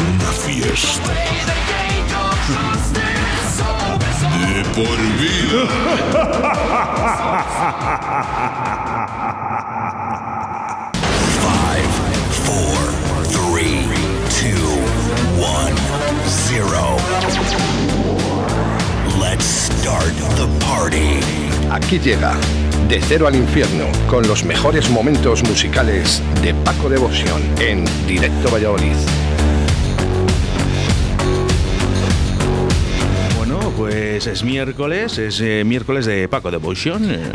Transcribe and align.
Una 0.00 0.30
fiesta. 0.32 1.12
De 4.34 4.64
por 4.74 4.96
vida. 5.18 5.62
Five, 11.40 11.92
four, 12.44 12.78
three, 13.30 13.86
two, 14.30 14.66
one, 15.40 15.74
zero. 16.26 16.96
Let's 19.20 19.44
start 19.44 20.12
the 20.36 20.48
party. 20.64 21.20
Aquí 21.70 21.98
llega 21.98 22.34
De 22.88 23.00
Cero 23.00 23.26
al 23.26 23.36
Infierno 23.36 23.86
con 24.08 24.26
los 24.26 24.44
mejores 24.44 24.90
momentos 24.90 25.42
musicales 25.44 26.22
de 26.42 26.52
Paco 26.54 26.88
Devoción 26.88 27.42
en 27.58 27.84
Directo 28.06 28.50
Valladolid. 28.50 28.96
Pues 33.84 34.26
es 34.26 34.42
miércoles, 34.44 35.18
es 35.18 35.42
eh, 35.42 35.62
miércoles 35.62 36.06
de 36.06 36.26
Paco 36.26 36.50
Devotion. 36.50 37.04
eh. 37.10 37.32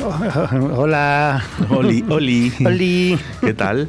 Hola. 0.74 1.44
Oli, 1.68 2.02
Oli. 2.08 2.50
Oli. 2.64 3.18
¿Qué 3.42 3.52
tal? 3.52 3.86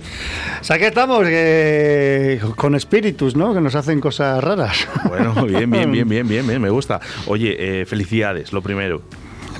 O 0.60 0.64
sea, 0.64 0.78
que 0.78 0.88
estamos 0.88 1.24
que- 1.26 2.42
con 2.58 2.76
espíritus, 2.76 3.38
¿no? 3.38 3.54
Que 3.54 3.62
nos 3.62 3.76
hacen 3.76 4.02
cosas 4.02 4.44
raras. 4.44 4.90
Bueno, 5.08 5.34
bien, 5.46 5.72
bien, 5.72 5.90
bien, 5.90 6.10
bien, 6.10 6.28
bien, 6.28 6.46
bien, 6.46 6.62
me 6.62 6.70
gusta. 6.70 7.00
Oye, 7.28 7.56
eh, 7.82 7.86
felicidades, 7.86 8.52
lo 8.52 8.62
primero. 8.62 9.02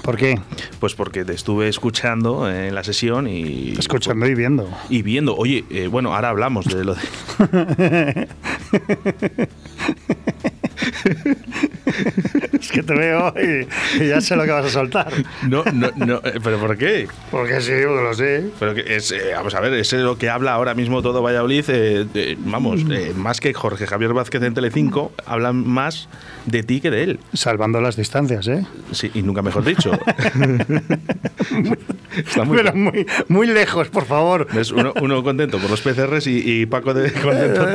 ¿Por 0.04 0.18
qué? 0.18 0.38
Pues 0.82 0.94
porque 0.94 1.24
te 1.24 1.32
estuve 1.32 1.70
escuchando 1.70 2.52
eh, 2.52 2.68
en 2.68 2.76
la 2.76 2.84
sesión 2.84 3.30
y... 3.30 3.76
Escuchando 3.80 4.28
y 4.28 4.36
viendo. 4.36 4.68
Y 4.90 5.04
viendo, 5.04 5.38
oye, 5.38 5.64
eh, 5.70 5.88
bueno, 5.88 6.14
ahora 6.14 6.30
hablamos 6.30 6.66
de 6.66 6.84
lo 6.84 6.96
de... 6.96 8.28
Es 12.62 12.72
que 12.72 12.84
te 12.84 12.94
veo 12.94 13.34
y, 13.42 14.04
y 14.04 14.08
ya 14.10 14.22
sé 14.22 14.36
lo 14.36 14.44
que 14.44 14.52
vas 14.52 14.66
a 14.66 14.70
soltar. 14.70 15.12
No, 15.48 15.64
no, 15.74 15.90
no, 15.96 16.18
eh, 16.24 16.40
pero 16.44 16.60
¿por 16.60 16.78
qué? 16.78 17.08
Porque 17.32 17.60
sí, 17.60 17.72
porque 17.88 18.04
lo 18.04 18.14
sé. 18.14 18.46
Pero 18.60 18.76
que 18.76 18.96
es, 18.96 19.12
eh, 19.12 19.32
vamos 19.34 19.56
a 19.56 19.60
ver, 19.62 19.74
es 19.74 19.92
lo 19.94 20.18
que 20.18 20.30
habla 20.30 20.54
ahora 20.54 20.74
mismo 20.76 21.02
todo 21.02 21.22
Valladolid. 21.24 21.66
eh, 21.70 22.06
eh, 22.14 22.36
vamos, 22.40 22.82
más 23.16 23.40
que 23.40 23.54
Jorge 23.54 23.88
Javier 23.88 24.14
Vázquez 24.14 24.44
en 24.44 24.54
Telecinco, 24.54 25.12
hablan 25.26 25.68
más 25.68 26.08
de 26.46 26.62
ti 26.64 26.82
que 26.82 26.92
de 26.92 27.04
él. 27.04 27.20
Salvando 27.34 27.82
las 27.82 27.96
distancias, 27.96 28.48
¿eh? 28.48 28.66
Sí, 28.92 29.10
y 29.16 29.24
nunca 29.24 29.42
mejor 29.42 29.64
dicho. 29.64 29.92
Está 32.16 32.44
muy 32.44 32.58
Pero 32.58 32.74
muy, 32.76 33.06
muy 33.30 33.48
lejos, 33.48 33.88
por 33.90 34.06
favor. 34.06 34.48
¿Ves? 34.54 34.72
Uno, 34.72 34.94
uno 35.02 35.24
contento 35.24 35.60
por 35.60 35.70
los 35.70 35.82
PCRs 35.82 36.28
y, 36.28 36.62
y 36.62 36.66
Paco 36.66 36.94
de- 36.94 37.12
contento, 37.12 37.66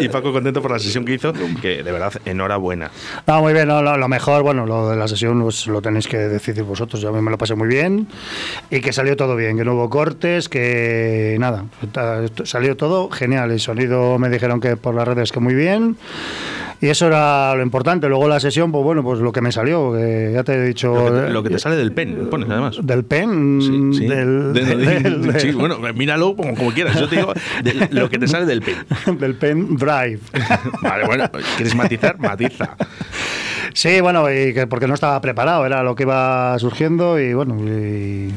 y, 0.00 0.04
y 0.04 0.08
Paco 0.08 0.32
contento 0.32 0.62
por 0.62 0.70
la 0.70 0.78
sesión 0.78 1.04
que 1.04 1.14
hizo, 1.14 1.32
que 1.60 1.82
de 1.82 1.92
verdad, 1.92 2.12
enhorabuena. 2.24 2.90
No, 3.26 3.41
muy 3.42 3.52
bien, 3.52 3.66
no, 3.66 3.82
lo, 3.82 3.96
lo 3.96 4.08
mejor, 4.08 4.42
bueno, 4.42 4.66
lo 4.66 4.88
de 4.88 4.96
la 4.96 5.08
sesión 5.08 5.42
pues, 5.42 5.66
lo 5.66 5.82
tenéis 5.82 6.06
que 6.06 6.16
decidir 6.16 6.62
vosotros. 6.62 7.00
Yo 7.00 7.08
a 7.08 7.12
mí 7.12 7.20
me 7.20 7.30
lo 7.30 7.36
pasé 7.36 7.56
muy 7.56 7.66
bien 7.66 8.06
y 8.70 8.80
que 8.80 8.92
salió 8.92 9.16
todo 9.16 9.34
bien, 9.34 9.56
que 9.56 9.64
no 9.64 9.74
hubo 9.74 9.90
cortes, 9.90 10.48
que 10.48 11.36
nada, 11.40 11.64
salió 12.44 12.76
todo 12.76 13.10
genial. 13.10 13.50
El 13.50 13.58
sonido 13.58 14.18
me 14.18 14.28
dijeron 14.28 14.60
que 14.60 14.76
por 14.76 14.94
las 14.94 15.08
redes 15.08 15.32
que 15.32 15.40
muy 15.40 15.54
bien 15.54 15.96
y 16.82 16.88
eso 16.88 17.06
era 17.06 17.54
lo 17.54 17.62
importante. 17.62 18.08
Luego 18.08 18.28
la 18.28 18.38
sesión, 18.40 18.70
pues 18.72 18.84
bueno, 18.84 19.02
pues 19.02 19.20
lo 19.20 19.32
que 19.32 19.40
me 19.40 19.52
salió, 19.52 19.92
que 19.92 20.32
ya 20.34 20.44
te 20.44 20.54
he 20.54 20.62
dicho. 20.66 20.92
Lo 20.94 21.04
que 21.14 21.20
te, 21.20 21.30
lo 21.30 21.42
que 21.42 21.48
te 21.50 21.58
sale 21.58 21.76
del 21.76 21.92
pen, 21.92 22.28
pones 22.28 22.50
además. 22.50 22.76
Del 22.82 23.04
pen, 23.04 23.60
Sí, 23.62 23.98
sí. 24.00 24.06
del, 24.06 24.52
De- 24.52 24.64
de- 24.64 24.76
del- 24.76 25.22
del- 25.22 25.40
sí, 25.40 25.52
bueno, 25.52 25.78
míralo 25.94 26.36
como, 26.36 26.54
como 26.54 26.72
quieras. 26.72 26.98
Yo 27.00 27.08
te 27.08 27.16
digo 27.16 27.32
de- 27.62 27.88
lo 27.92 28.10
que 28.10 28.18
te 28.18 28.28
sale 28.28 28.44
del 28.44 28.60
pen. 28.60 28.76
del 29.18 29.34
pen 29.36 29.76
drive. 29.76 30.18
Vale, 30.82 31.06
bueno, 31.06 31.30
¿quieres 31.56 31.74
matizar? 31.74 32.18
Matiza. 32.18 32.76
Sí, 33.74 34.00
bueno, 34.00 34.30
y 34.30 34.52
que 34.52 34.66
porque 34.66 34.86
no 34.86 34.94
estaba 34.94 35.20
preparado, 35.20 35.64
era 35.64 35.82
lo 35.82 35.94
que 35.94 36.02
iba 36.02 36.58
surgiendo 36.58 37.18
y 37.18 37.32
bueno, 37.32 37.56
y, 37.66 38.32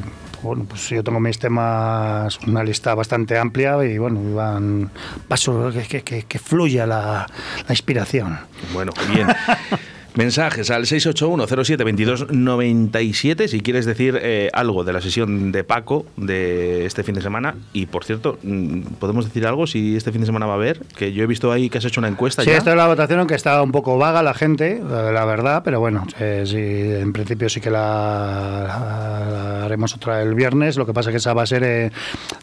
bueno, 0.46 0.66
pues 0.70 0.88
yo 0.90 1.04
tengo 1.04 1.20
mis 1.20 1.40
temas, 1.40 2.40
una 2.48 2.64
lista 2.64 2.94
bastante 2.94 3.38
amplia 3.38 3.84
y 3.84 3.98
bueno, 3.98 4.22
iban 4.22 4.92
paso 5.28 5.72
que, 5.72 5.82
que, 5.84 6.04
que, 6.04 6.24
que 6.24 6.40
fluya 6.40 6.86
la, 6.86 7.28
la 7.68 7.74
inspiración. 7.74 8.38
Bueno, 8.74 8.92
bien. 9.14 9.28
Mensajes 10.16 10.72
al 10.72 10.86
681-07-2297 10.86 13.48
si 13.48 13.60
quieres 13.62 13.86
decir 13.86 14.18
eh, 14.22 14.50
algo 14.54 14.84
de 14.84 14.94
la 14.94 15.02
sesión 15.02 15.52
de 15.52 15.64
Paco 15.64 16.06
de 16.16 16.86
este 16.86 17.04
fin 17.04 17.16
de 17.16 17.22
semana. 17.22 17.56
Y 17.74 17.88
por 17.88 18.06
cierto, 18.06 18.38
mm, 18.42 18.82
¿podemos 19.00 19.26
decir 19.26 19.46
algo 19.46 19.68
si 19.68 19.96
este 19.98 20.12
fin 20.12 20.22
de 20.22 20.28
semana 20.28 20.46
va 20.46 20.54
a 20.54 20.56
haber? 20.56 20.80
Que 20.98 21.12
yo 21.14 21.24
he 21.24 21.28
visto 21.28 21.52
ahí 21.52 21.70
que 21.70 21.80
has 21.80 21.86
hecho 21.86 22.00
una 22.00 22.08
encuesta 22.08 22.44
Sí, 22.44 22.50
ya. 22.50 22.58
esto 22.58 22.70
es 22.70 22.78
la 22.78 22.88
votación, 22.88 23.20
aunque 23.20 23.36
está 23.36 23.62
un 23.62 23.72
poco 23.74 23.98
vaga 23.98 24.24
la 24.24 24.34
gente, 24.34 24.82
la, 24.90 25.26
verdad, 25.26 25.62
pero 25.66 25.80
bueno, 25.80 26.06
eh, 26.20 26.44
sí, 26.46 26.56
en 26.58 27.12
principio 27.12 27.50
sí 27.50 27.60
que 27.60 27.70
la, 27.72 28.64
la- 28.68 29.26
la 29.32 29.66
haremos 29.66 29.94
otra 29.96 30.22
el 30.22 30.36
viernes. 30.36 30.78
Lo 30.78 30.86
que 30.86 30.94
pasa 30.94 31.12
que 31.12 31.18
esa 31.18 31.34
va 31.34 31.44
a 31.44 31.48
ser 31.48 31.64
eh, 31.64 31.92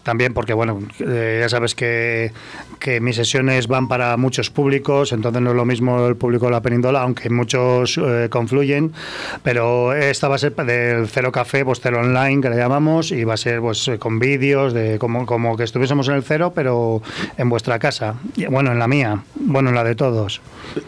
también 0.02 0.34
porque, 0.34 0.52
bueno, 0.52 0.80
eh, 1.00 1.38
ya 1.40 1.48
sabes 1.48 1.74
que, 1.74 2.32
que 2.78 3.00
mis 3.00 3.16
sesiones 3.16 3.68
van 3.68 3.88
para 3.88 4.16
muchos 4.16 4.50
públicos, 4.50 5.12
entonces 5.12 5.40
no 5.40 5.50
es 5.50 5.56
lo 5.56 5.64
mismo 5.64 6.06
el 6.06 6.16
público 6.16 6.46
de 6.46 6.52
la 6.52 6.60
península, 6.60 7.02
aunque 7.02 7.30
muchos 7.30 7.61
eh, 7.96 8.28
confluyen, 8.30 8.92
pero 9.42 9.92
esta 9.94 10.28
va 10.28 10.36
a 10.36 10.38
ser 10.38 10.54
del 10.54 11.08
cero 11.08 11.32
café, 11.32 11.64
pues 11.64 11.80
cero 11.82 12.00
online, 12.00 12.40
que 12.42 12.50
le 12.50 12.56
llamamos, 12.56 13.10
y 13.12 13.24
va 13.24 13.34
a 13.34 13.36
ser 13.36 13.60
pues 13.60 13.86
eh, 13.88 13.98
con 13.98 14.18
vídeos, 14.18 14.72
de 14.72 14.98
como, 14.98 15.26
como 15.26 15.56
que 15.56 15.64
estuviésemos 15.64 16.08
en 16.08 16.14
el 16.14 16.22
cero, 16.22 16.52
pero 16.54 17.02
en 17.38 17.48
vuestra 17.48 17.78
casa. 17.78 18.14
Y, 18.36 18.46
Bueno, 18.46 18.72
en 18.72 18.78
la 18.78 18.88
mía, 18.88 19.22
bueno, 19.34 19.70
en 19.70 19.74
la 19.74 19.84
de 19.84 19.94
todos. 19.94 20.40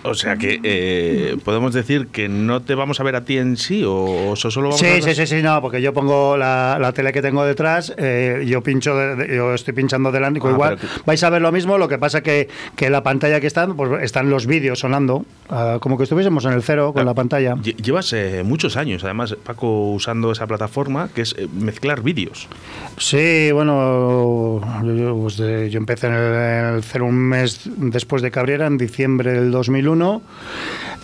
O 0.02 0.14
sea 0.14 0.36
que 0.36 0.60
eh, 0.62 1.36
podemos 1.44 1.72
decir 1.74 2.08
que 2.08 2.28
no 2.28 2.62
te 2.62 2.74
vamos 2.74 3.00
a 3.00 3.02
ver 3.02 3.16
a 3.16 3.24
ti 3.24 3.38
en 3.38 3.56
sí 3.56 3.84
o, 3.84 4.30
o 4.30 4.36
solo 4.36 4.68
vamos 4.68 4.82
a 4.82 4.84
Sí, 4.84 4.90
ver 4.92 5.02
sí, 5.02 5.14
sí, 5.14 5.26
sí, 5.26 5.42
no, 5.42 5.60
porque 5.60 5.80
yo 5.82 5.92
pongo 5.92 6.36
la, 6.36 6.78
la 6.80 6.92
tele 6.92 7.12
que 7.12 7.20
tengo 7.22 7.44
detrás, 7.44 7.92
eh, 7.96 8.44
yo 8.46 8.62
pincho, 8.62 8.96
de- 8.96 9.34
yo 9.36 9.52
estoy 9.54 9.74
pinchando 9.74 10.10
delante, 10.12 10.40
Ah, 10.44 10.50
igual 10.50 10.78
que- 10.78 10.86
vais 11.06 11.22
a 11.22 11.30
ver 11.30 11.42
lo 11.42 11.52
mismo, 11.52 11.78
lo 11.78 11.88
que 11.88 11.98
pasa 11.98 12.22
que, 12.22 12.48
que 12.76 12.88
la 12.90 13.02
pantalla 13.02 13.40
que 13.40 13.46
están, 13.46 13.76
pues 13.76 14.02
están 14.02 14.30
los 14.30 14.46
vídeos 14.46 14.78
sonando, 14.80 15.24
ah, 15.50 15.78
como 15.80 15.96
que 15.96 16.04
estuviésemos 16.04 16.44
en 16.44 16.52
el 16.52 16.62
cero 16.64 16.92
con 16.92 17.02
Ah, 17.02 17.04
la 17.04 17.14
pantalla. 17.14 17.54
Lle- 17.56 17.76
Llevas 17.76 18.12
eh, 18.12 18.42
muchos 18.44 18.76
años, 18.76 19.04
además, 19.04 19.36
Paco, 19.44 19.92
usando 19.92 20.32
esa 20.32 20.46
plataforma 20.46 21.08
que 21.14 21.22
es 21.22 21.34
eh, 21.38 21.46
mezclar 21.52 22.02
vídeos. 22.02 22.48
Sí, 22.98 23.50
bueno, 23.52 24.60
yo, 24.84 25.16
pues, 25.20 25.36
yo 25.36 25.78
empecé 25.78 26.08
en 26.08 26.14
el, 26.14 26.34
en 26.34 26.64
el 26.94 27.02
un 27.02 27.14
mes 27.14 27.62
después 27.76 28.22
de 28.22 28.30
Cabrera, 28.30 28.66
en 28.66 28.78
diciembre 28.78 29.32
del 29.32 29.50
2001. 29.50 30.22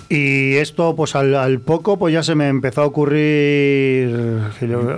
Y 0.09 0.56
esto, 0.56 0.97
pues 0.97 1.15
al, 1.15 1.37
al 1.37 1.60
poco, 1.60 1.97
pues 1.97 2.12
ya 2.12 2.22
se 2.25 2.34
me 2.34 2.49
empezó 2.49 2.82
a 2.82 2.87
ocurrir. 2.87 4.41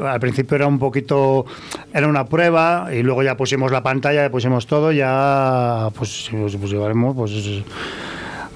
al 0.06 0.20
principio 0.20 0.56
era 0.56 0.66
un 0.66 0.78
poquito, 0.78 1.44
era 1.92 2.08
una 2.08 2.24
prueba, 2.24 2.88
y 2.94 3.02
luego 3.02 3.22
ya 3.22 3.36
pusimos 3.36 3.70
la 3.72 3.82
pantalla, 3.82 4.22
ya 4.22 4.30
pusimos 4.30 4.66
todo, 4.66 4.90
ya 4.92 5.88
pues, 5.98 6.28
pues, 6.30 6.56
pues 6.56 6.70
llevaremos, 6.70 7.14
pues, 7.14 7.32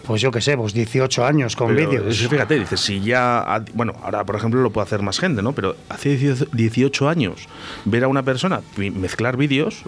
pues 0.07 0.23
yo 0.23 0.31
qué 0.31 0.41
sé, 0.41 0.57
pues 0.57 0.73
18 0.73 1.25
años 1.25 1.57
con 1.57 1.75
vídeos. 1.75 2.07
eso, 2.07 2.29
Fíjate, 2.29 2.59
dices, 2.59 2.81
si 2.81 3.01
ya. 3.01 3.65
Bueno, 3.75 3.95
ahora, 4.03 4.25
por 4.25 4.37
ejemplo, 4.37 4.61
lo 4.61 4.71
puede 4.71 4.87
hacer 4.87 5.03
más 5.03 5.19
gente, 5.19 5.43
¿no? 5.43 5.53
Pero 5.53 5.77
hace 5.89 6.17
18 6.17 6.47
18 6.53 7.09
años 7.09 7.49
ver 7.85 8.05
a 8.05 8.09
una 8.09 8.23
persona 8.23 8.61
mezclar 8.77 9.37
vídeos, 9.37 9.83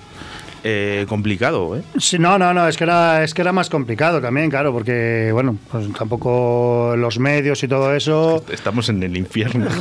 eh, 0.70 1.06
complicado, 1.08 1.76
¿eh? 1.76 1.82
Sí, 1.98 2.18
no, 2.18 2.38
no, 2.38 2.52
no, 2.52 2.68
es 2.68 2.76
que 2.76 2.84
era, 2.84 3.24
es 3.24 3.32
que 3.32 3.40
era 3.42 3.52
más 3.52 3.70
complicado 3.70 4.20
también, 4.20 4.50
claro, 4.50 4.72
porque, 4.72 5.30
bueno, 5.32 5.56
pues 5.70 5.90
tampoco 5.94 6.94
los 6.96 7.18
medios 7.18 7.62
y 7.62 7.68
todo 7.68 7.94
eso. 7.94 8.44
Estamos 8.52 8.88
en 8.90 9.02
el 9.02 9.16
infierno. 9.16 9.66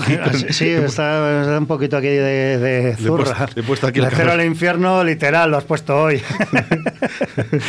Sí, 0.49 0.69
está, 0.69 1.41
está 1.41 1.57
un 1.57 1.65
poquito 1.65 1.97
aquí 1.97 2.07
de, 2.07 2.57
de 2.57 2.95
zurra. 2.95 3.47
le 3.55 3.61
he 3.61 3.65
puesto 3.65 3.87
aquí 3.87 3.99
la 3.99 4.09
cero 4.09 4.31
al 4.31 4.45
infierno, 4.45 5.03
literal, 5.03 5.51
lo 5.51 5.57
has 5.57 5.63
puesto 5.65 5.95
hoy. 6.03 6.21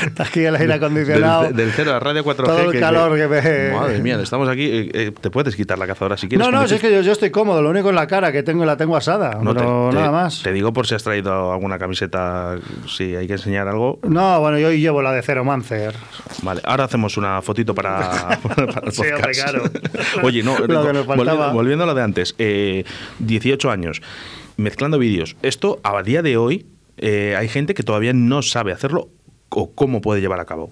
Está 0.07 0.25
aquí 0.25 0.45
el 0.45 0.57
aire 0.57 0.75
acondicionado. 0.75 1.45
Del, 1.45 1.57
del 1.57 1.73
cero 1.73 1.95
a 1.95 2.01
Radio 2.01 2.25
4G. 2.25 2.45
Todo 2.45 2.71
el 2.71 2.81
calor 2.81 3.17
que 3.17 3.27
me- 3.29 3.75
Madre 3.77 3.99
mía, 4.01 4.19
estamos 4.23 4.49
aquí. 4.49 4.65
eh, 4.65 4.91
eh, 4.95 5.13
te 5.19 5.31
puedes 5.31 5.55
quitar 5.57 5.79
la 5.79 5.87
cazadora 5.87 6.17
si 6.17 6.29
quieres. 6.29 6.47
No, 6.47 6.53
no, 6.53 6.67
si 6.67 6.75
es 6.77 6.81
que 6.81 6.93
yo, 6.93 7.01
yo 7.03 7.13
estoy 7.13 7.31
cómodo, 7.31 7.63
lo 7.63 7.71
único 7.71 7.89
en 7.91 7.95
la 7.97 8.07
cara 8.07 8.33
que 8.33 8.43
tengo 8.43 8.65
la 8.65 8.77
tengo 8.77 8.97
asada, 8.97 9.39
No, 9.43 9.55
pero 9.55 9.89
te, 9.91 9.97
nada 9.97 10.11
más. 10.11 10.43
Te 10.43 10.53
digo 10.53 10.73
por 10.73 10.87
si 10.87 10.95
has 10.95 11.03
traído 11.03 11.53
alguna 11.53 11.79
camiseta, 11.79 12.57
si 12.87 13.08
hay 13.17 13.27
que 13.27 13.35
enseñar 13.35 13.69
algo. 13.69 13.99
No, 14.03 14.41
bueno, 14.41 14.59
yo 14.59 14.69
hoy 14.69 14.81
llevo 14.81 15.03
la 15.03 15.13
de 15.13 15.23
Cero 15.23 15.45
Mancer. 15.45 15.95
Vale, 16.43 16.61
ahora 16.65 16.85
hacemos 16.85 17.17
una 17.17 17.41
fotito 17.43 17.75
para, 17.75 18.39
para 18.43 18.87
el 18.87 18.93
Sí, 18.93 19.03
hombre, 19.03 19.17
podcast. 19.17 19.41
claro. 19.43 19.63
Oye, 20.23 20.43
no, 20.43 20.59
Lo 20.59 20.67
que 20.87 20.93
nos 20.93 21.07
volvi- 21.07 21.17
faltaba. 21.17 21.53
volviendo 21.53 21.85
a 21.85 21.87
lo 21.87 21.95
de 21.95 22.03
antes, 22.03 22.35
eh, 22.39 22.85
18 23.21 23.71
años, 23.71 24.03
mezclando 24.57 24.99
vídeos. 24.99 25.37
Esto, 25.43 25.81
a 25.83 26.03
día 26.03 26.23
de 26.23 26.37
hoy, 26.37 26.67
eh, 26.97 27.35
hay 27.39 27.49
gente 27.49 27.75
que 27.75 27.83
todavía 27.83 28.13
no 28.13 28.43
sabe 28.43 28.73
hacerlo 28.73 29.09
o 29.51 29.71
cómo 29.73 30.01
puede 30.01 30.21
llevar 30.21 30.41
a 30.41 30.45
cabo. 30.45 30.71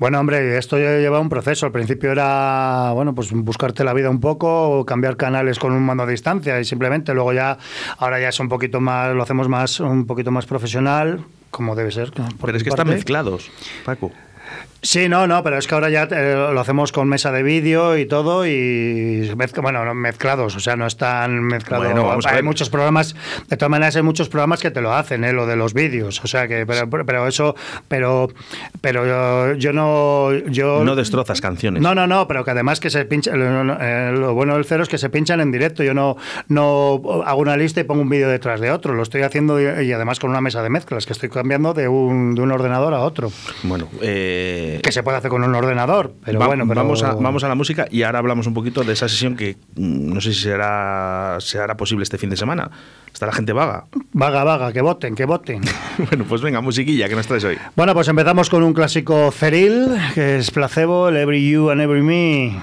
Bueno, 0.00 0.18
hombre, 0.18 0.56
esto 0.56 0.78
ya 0.78 0.96
lleva 0.96 1.20
un 1.20 1.28
proceso. 1.28 1.66
Al 1.66 1.72
principio 1.72 2.10
era, 2.10 2.90
bueno, 2.94 3.14
pues 3.14 3.32
buscarte 3.32 3.84
la 3.84 3.92
vida 3.92 4.08
un 4.08 4.18
poco, 4.18 4.86
cambiar 4.86 5.18
canales 5.18 5.58
con 5.58 5.74
un 5.74 5.82
mando 5.82 6.04
a 6.04 6.06
distancia 6.06 6.58
y 6.58 6.64
simplemente 6.64 7.12
luego 7.12 7.34
ya, 7.34 7.58
ahora 7.98 8.18
ya 8.18 8.30
es 8.30 8.40
un 8.40 8.48
poquito 8.48 8.80
más, 8.80 9.14
lo 9.14 9.22
hacemos 9.22 9.50
más, 9.50 9.78
un 9.78 10.06
poquito 10.06 10.30
más 10.30 10.46
profesional, 10.46 11.22
como 11.50 11.76
debe 11.76 11.90
ser. 11.90 12.12
Pero 12.40 12.56
es 12.56 12.62
que 12.62 12.70
están 12.70 12.88
mezclados, 12.88 13.50
Paco. 13.84 14.10
Sí, 14.82 15.08
no, 15.10 15.26
no, 15.26 15.42
pero 15.42 15.58
es 15.58 15.66
que 15.66 15.74
ahora 15.74 15.90
ya 15.90 16.04
eh, 16.10 16.34
lo 16.52 16.58
hacemos 16.58 16.90
con 16.90 17.06
mesa 17.06 17.30
de 17.32 17.42
vídeo 17.42 17.98
y 17.98 18.06
todo 18.06 18.46
y 18.46 19.30
mezcla- 19.36 19.60
bueno, 19.62 19.84
no, 19.84 19.94
mezclados, 19.94 20.56
o 20.56 20.60
sea, 20.60 20.74
no 20.76 20.86
están 20.86 21.42
mezclados. 21.42 21.84
Bueno, 21.86 22.06
vamos 22.06 22.24
a 22.24 22.30
hay 22.30 22.36
ver. 22.36 22.44
muchos 22.44 22.70
programas, 22.70 23.14
de 23.48 23.56
todas 23.58 23.70
maneras 23.70 23.94
hay 23.96 24.02
muchos 24.02 24.30
programas 24.30 24.60
que 24.62 24.70
te 24.70 24.80
lo 24.80 24.94
hacen, 24.94 25.24
¿eh? 25.24 25.34
lo 25.34 25.46
de 25.46 25.56
los 25.56 25.74
vídeos, 25.74 26.24
o 26.24 26.26
sea 26.26 26.48
que, 26.48 26.64
pero, 26.64 26.88
pero 26.88 27.26
eso, 27.28 27.54
pero, 27.88 28.28
pero 28.80 29.06
yo, 29.06 29.54
yo 29.58 29.72
no, 29.74 30.32
yo 30.48 30.82
No 30.82 30.96
destrozas 30.96 31.42
canciones. 31.42 31.82
no, 31.82 31.94
no, 31.94 32.06
no, 32.06 32.26
pero 32.26 32.42
que 32.44 32.52
además 32.52 32.80
que 32.80 32.88
se 32.88 33.04
pinchan, 33.04 33.38
lo, 33.38 33.76
eh, 33.80 34.12
lo 34.12 34.32
bueno 34.32 34.54
del 34.54 34.64
cero 34.64 34.82
es 34.82 34.88
que 34.88 34.96
se 34.98 35.10
pinchan 35.10 35.40
en 35.40 35.52
directo. 35.52 35.82
Yo 35.82 35.92
no, 35.92 36.16
no 36.48 37.02
hago 37.26 37.40
una 37.40 37.56
lista 37.58 37.80
y 37.80 37.84
pongo 37.84 38.00
un 38.02 38.08
vídeo 38.08 38.28
detrás 38.30 38.60
de 38.60 38.70
otro. 38.70 38.94
Lo 38.94 39.02
estoy 39.02 39.22
haciendo 39.22 39.60
y, 39.60 39.64
y 39.86 39.92
además 39.92 40.18
con 40.20 40.30
una 40.30 40.40
mesa 40.40 40.62
de 40.62 40.70
mezclas, 40.70 41.04
que 41.04 41.12
estoy 41.12 41.28
cambiando 41.28 41.74
de 41.74 41.86
un, 41.88 42.34
de 42.34 42.40
un 42.40 42.50
ordenador 42.50 42.94
a 42.94 43.00
otro. 43.00 43.30
Bueno, 43.62 43.88
eh, 44.00 44.69
Que 44.82 44.92
se 44.92 45.02
puede 45.02 45.18
hacer 45.18 45.30
con 45.30 45.42
un 45.42 45.54
ordenador, 45.54 46.12
pero 46.24 46.38
va- 46.38 46.46
bueno, 46.46 46.64
pero... 46.68 46.82
vamos, 46.82 47.02
a, 47.02 47.14
vamos 47.14 47.42
a 47.44 47.48
la 47.48 47.54
música 47.54 47.86
y 47.90 48.02
ahora 48.02 48.20
hablamos 48.20 48.46
un 48.46 48.54
poquito 48.54 48.84
de 48.84 48.92
esa 48.92 49.08
sesión 49.08 49.36
que 49.36 49.56
mm, 49.76 50.14
no 50.14 50.20
sé 50.20 50.32
si 50.32 50.42
será, 50.42 51.36
se 51.40 51.58
hará 51.58 51.76
posible 51.76 52.02
este 52.04 52.18
fin 52.18 52.30
de 52.30 52.36
semana. 52.36 52.70
Está 53.12 53.26
la 53.26 53.32
gente 53.32 53.52
vaga. 53.52 53.86
Vaga, 54.12 54.44
vaga, 54.44 54.72
que 54.72 54.80
voten, 54.82 55.14
que 55.16 55.24
voten. 55.24 55.62
bueno, 56.10 56.24
pues 56.28 56.40
venga, 56.42 56.60
musiquilla, 56.60 57.08
que 57.08 57.16
nos 57.16 57.26
traes 57.26 57.42
hoy? 57.44 57.58
Bueno, 57.74 57.92
pues 57.94 58.06
empezamos 58.08 58.48
con 58.48 58.62
un 58.62 58.72
clásico 58.72 59.30
ceril, 59.32 59.88
que 60.14 60.36
es 60.38 60.50
Placebo, 60.52 61.08
el 61.08 61.16
Every 61.16 61.50
You 61.50 61.70
and 61.70 61.80
Every 61.80 62.02
Me. 62.02 62.60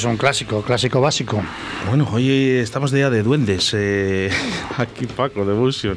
Es 0.00 0.04
un 0.06 0.16
clásico, 0.16 0.62
clásico 0.62 1.00
básico. 1.00 1.42
Bueno, 1.88 2.08
hoy 2.12 2.30
estamos 2.30 2.90
de 2.90 2.98
día 2.98 3.10
de 3.10 3.22
duendes. 3.22 3.70
eh, 3.74 4.30
aquí 4.78 5.06
Paco, 5.06 5.44
de 5.44 5.52
Busion, 5.52 5.96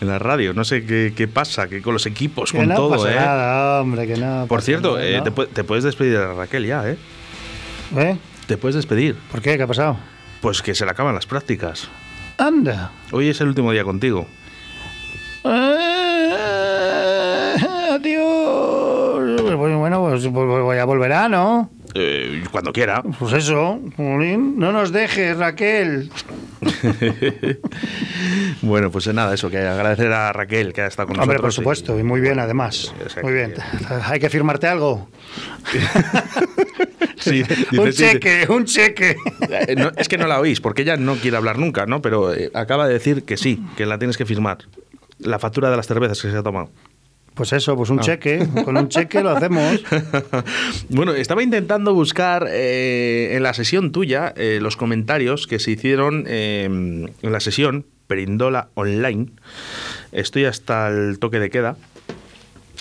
en 0.00 0.08
la 0.08 0.18
radio. 0.18 0.52
No 0.52 0.64
sé 0.64 0.84
qué, 0.84 1.12
qué 1.16 1.26
pasa, 1.26 1.68
que 1.68 1.80
con 1.80 1.94
los 1.94 2.04
equipos, 2.06 2.52
Que 2.52 2.58
con 2.58 2.68
no 2.68 2.74
todo, 2.76 2.90
pasa 2.90 3.12
¿eh? 3.12 3.16
nada, 3.16 3.80
hombre, 3.80 4.06
que 4.06 4.16
no. 4.16 4.46
Por 4.46 4.60
cierto, 4.62 4.96
nada, 4.96 5.06
eh, 5.08 5.16
¿no? 5.18 5.22
te, 5.24 5.32
pu- 5.32 5.48
te 5.48 5.64
puedes 5.64 5.84
despedir 5.84 6.18
de 6.18 6.34
Raquel 6.34 6.66
ya, 6.66 6.88
¿eh? 6.88 6.98
¿Eh? 7.96 8.16
Te 8.46 8.56
puedes 8.58 8.74
despedir. 8.74 9.16
¿Por 9.30 9.40
qué? 9.40 9.56
¿Qué 9.56 9.62
ha 9.62 9.66
pasado? 9.66 9.96
Pues 10.42 10.60
que 10.60 10.74
se 10.74 10.84
le 10.84 10.90
acaban 10.90 11.14
las 11.14 11.26
prácticas. 11.26 11.88
Anda. 12.36 12.90
Hoy 13.12 13.28
es 13.30 13.40
el 13.40 13.48
último 13.48 13.72
día 13.72 13.84
contigo. 13.84 14.26
Eh, 15.44 16.30
Adiós. 17.92 19.40
Pues 19.40 19.56
Bueno, 19.56 20.02
pues 20.02 20.26
pues 20.28 20.76
ya 20.76 20.84
volverá, 20.84 21.28
¿no? 21.28 21.70
Eh, 21.96 22.42
cuando 22.50 22.72
quiera. 22.72 23.02
Pues 23.18 23.32
eso, 23.34 23.80
no 23.98 24.72
nos 24.72 24.90
dejes, 24.92 25.36
Raquel. 25.36 26.10
Bueno, 28.62 28.90
pues 28.90 29.06
nada, 29.12 29.34
eso, 29.34 29.50
que 29.50 29.58
agradecer 29.58 30.10
a 30.12 30.32
Raquel 30.32 30.72
que 30.72 30.80
ha 30.82 30.86
estado 30.86 31.08
con 31.08 31.20
Hombre, 31.20 31.36
por 31.36 31.46
nosotros. 31.46 31.54
supuesto, 31.78 31.98
y 31.98 32.02
muy 32.02 32.20
bien 32.20 32.38
además. 32.38 32.94
o 33.04 33.08
sea 33.08 33.22
Muy 33.22 33.32
que- 33.32 33.38
bien. 33.38 33.54
¿Hay 34.04 34.18
que 34.20 34.30
firmarte 34.30 34.66
algo? 34.66 35.08
Sí, 37.16 37.42
dice, 37.42 37.54
un 37.80 37.90
cheque, 37.90 38.46
un 38.50 38.64
cheque. 38.66 39.16
Eh, 39.48 39.76
no, 39.76 39.90
es 39.96 40.08
que 40.08 40.18
no 40.18 40.26
la 40.26 40.40
oís, 40.40 40.60
porque 40.60 40.82
ella 40.82 40.98
no 40.98 41.14
quiere 41.16 41.38
hablar 41.38 41.58
nunca, 41.58 41.86
¿no? 41.86 42.02
Pero 42.02 42.34
eh, 42.34 42.50
acaba 42.52 42.86
de 42.86 42.92
decir 42.94 43.22
que 43.22 43.38
sí, 43.38 43.64
que 43.78 43.86
la 43.86 43.98
tienes 43.98 44.18
que 44.18 44.26
firmar. 44.26 44.58
La 45.20 45.38
factura 45.38 45.70
de 45.70 45.76
las 45.76 45.86
cervezas 45.86 46.20
que 46.20 46.30
se 46.30 46.36
ha 46.36 46.42
tomado. 46.42 46.70
Pues 47.34 47.52
eso, 47.52 47.76
pues 47.76 47.90
un 47.90 47.98
Ah. 47.98 48.02
cheque. 48.02 48.46
Con 48.64 48.76
un 48.76 48.88
cheque 48.88 49.20
lo 49.22 49.30
hacemos. 49.30 49.82
bueno, 50.88 51.12
estaba 51.14 51.42
intentando 51.42 51.92
buscar 51.92 52.46
eh, 52.48 53.30
en 53.34 53.42
la 53.42 53.54
sesión 53.54 53.90
tuya 53.92 54.32
eh, 54.36 54.58
los 54.62 54.76
comentarios 54.76 55.46
que 55.46 55.58
se 55.58 55.72
hicieron 55.72 56.24
eh, 56.28 56.64
en 56.64 57.32
la 57.32 57.40
sesión 57.40 57.86
Perindola 58.06 58.68
Online. 58.74 59.26
Estoy 60.12 60.44
hasta 60.44 60.88
el 60.88 61.18
toque 61.18 61.40
de 61.40 61.50
queda. 61.50 61.76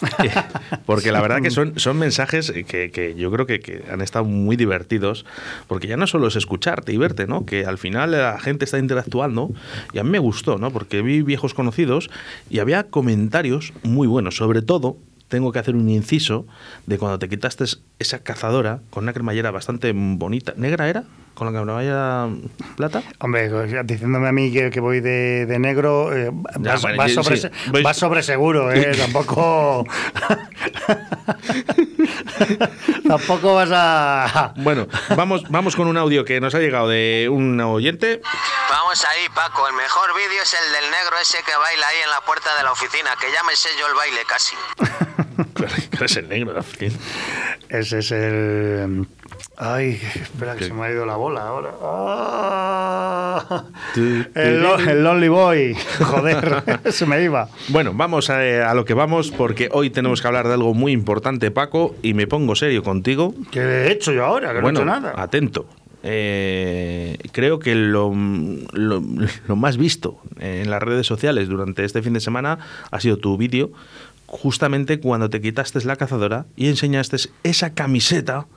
Porque 0.86 1.12
la 1.12 1.22
verdad 1.22 1.42
que 1.42 1.52
son, 1.52 1.80
son 1.80 1.98
mensajes 1.98 2.52
que, 2.52 2.92
que 2.92 3.16
yo 3.16 3.32
creo 3.32 3.46
que, 3.46 3.60
que 3.60 3.84
han 3.92 4.02
estado 4.02 4.26
muy 4.26 4.56
divertidos, 4.56 5.26
porque 5.68 5.88
ya 5.88 5.98
no 5.98 6.08
solo 6.08 6.28
es 6.28 6.36
escucharte 6.36 6.94
y 6.94 6.98
verte, 6.98 7.28
¿no? 7.28 7.46
Que 7.46 7.66
al 7.66 7.78
final 7.78 8.12
la 8.12 8.40
gente 8.40 8.66
está 8.66 8.80
interactuando 8.80 9.52
y 9.94 10.00
a 10.00 10.04
mí 10.04 10.10
me 10.10 10.20
gustó, 10.20 10.58
¿no? 10.58 10.72
Porque 10.72 11.02
vi 11.02 11.22
viejos 11.22 11.54
conocidos 11.54 12.10
y 12.50 12.60
había 12.60 12.84
comentarios 12.84 13.74
muy 13.84 14.08
buenos, 14.08 14.36
sobre 14.36 14.62
todo 14.62 14.98
tengo 15.34 15.52
que 15.52 15.58
hacer 15.58 15.76
un 15.76 15.90
inciso 15.90 16.46
de 16.86 17.00
cuando 17.00 17.18
te 17.18 17.28
quitaste 17.28 17.64
esa 17.98 18.20
cazadora 18.20 18.82
con 18.92 19.06
una 19.06 19.14
cremallera 19.14 19.50
bastante 19.50 19.92
bonita. 19.96 20.54
¿Negra 20.58 20.88
era? 20.88 21.06
¿Con 21.34 21.52
la 21.52 21.60
cremallera 21.60 22.30
plata? 22.78 23.02
Hombre, 23.18 23.50
diciéndome 23.84 24.28
a 24.28 24.32
mí 24.32 24.54
que, 24.54 24.70
que 24.70 24.80
voy 24.80 25.00
de, 25.00 25.48
de 25.48 25.58
negro, 25.58 26.16
eh, 26.16 26.30
Ya, 26.60 26.74
vas, 26.74 26.82
bueno, 26.84 26.98
vas 26.98 27.12
yo- 27.16 27.24
sobre, 27.24 27.38
sí. 27.38 27.48
vas 27.84 27.98
sobre 27.98 28.22
seguro, 28.22 28.72
¿eh? 28.72 28.92
Tampoco. 28.96 29.88
Tampoco 33.08 33.56
vas 33.56 33.70
a. 33.74 34.54
Bueno, 34.58 34.88
vamos, 35.16 35.44
vamos 35.50 35.76
con 35.76 35.88
un 35.88 35.98
audio 35.98 36.24
que 36.26 36.40
nos 36.40 36.54
ha 36.56 36.60
llegado 36.60 36.88
de 36.90 37.28
un 37.32 37.60
oyente. 37.60 38.22
Vamos 38.70 39.04
ahí, 39.06 39.26
Paco. 39.34 39.68
El 39.68 39.74
mejor 39.76 40.10
vídeo 40.16 40.44
es 40.44 40.54
el 40.54 40.72
del 40.74 40.92
negro 40.92 41.16
ese 41.22 41.38
que 41.44 41.56
baila 41.56 41.88
ahí 41.88 41.98
en 42.04 42.10
la 42.12 42.22
puerta 42.22 42.56
de 42.58 42.64
la 42.64 42.72
oficina, 42.72 43.10
que 43.20 43.28
ya 43.34 43.44
me 43.44 43.56
sé 43.56 43.70
yo 43.80 43.88
el 43.88 43.96
baile 43.96 44.22
casi. 44.28 44.56
Es 46.04 46.18
el 46.18 46.30
negro. 46.30 46.54
Ese 47.70 48.00
es 48.00 48.12
el. 48.12 49.08
Ay, 49.58 50.00
espera 50.16 50.56
que 50.56 50.66
se 50.66 50.74
me 50.74 50.86
ha 50.86 50.92
ido 50.92 51.06
la 51.06 51.16
bola 51.16 51.42
ahora. 51.48 51.70
Ah. 51.82 53.64
El, 53.96 54.28
el 54.36 55.04
Lonely 55.04 55.28
Boy. 55.28 55.76
Joder, 56.00 56.64
se 56.92 57.06
me 57.06 57.22
iba. 57.24 57.50
Bueno, 57.70 57.94
vamos 57.94 58.30
a, 58.30 58.70
a 58.70 58.74
lo 58.74 58.86
que 58.86 58.94
vamos, 58.94 59.32
porque 59.32 59.70
hoy 59.72 59.90
tenemos 59.90 60.22
que 60.22 60.28
hablar 60.28 60.48
de 60.48 60.54
algo 60.54 60.74
muy 60.74 60.92
importante, 60.92 61.52
Paco, 61.52 61.96
y 62.02 62.14
me 62.14 62.28
pongo 62.28 62.56
serio 62.56 62.84
contigo. 62.84 63.34
¿Qué 63.52 63.60
he 63.60 63.92
hecho 63.92 64.12
yo 64.12 64.26
ahora? 64.26 64.54
Que 64.54 64.62
bueno, 64.62 64.84
no 64.86 64.94
he 64.94 64.98
hecho 64.98 65.02
nada. 65.08 65.22
atento. 65.22 65.68
Eh, 66.06 67.18
creo 67.32 67.60
que 67.60 67.76
lo, 67.76 68.12
lo- 68.74 69.02
lo 69.48 69.56
más 69.56 69.78
visto 69.78 70.20
en 70.38 70.70
las 70.70 70.84
redes 70.84 71.08
sociales 71.08 71.48
durante 71.48 71.86
este 71.86 72.02
fin 72.02 72.12
de 72.12 72.20
semana 72.20 72.60
ha 72.92 73.00
sido 73.00 73.16
tu 73.16 73.38
vídeo, 73.38 73.72
justamente 74.34 75.00
cuando 75.00 75.30
te 75.30 75.40
quitaste 75.42 75.84
la 75.86 75.96
cazadora 75.96 76.46
y 76.56 76.68
enseñaste 76.68 77.18
esa 77.44 77.74
camiseta 77.74 78.48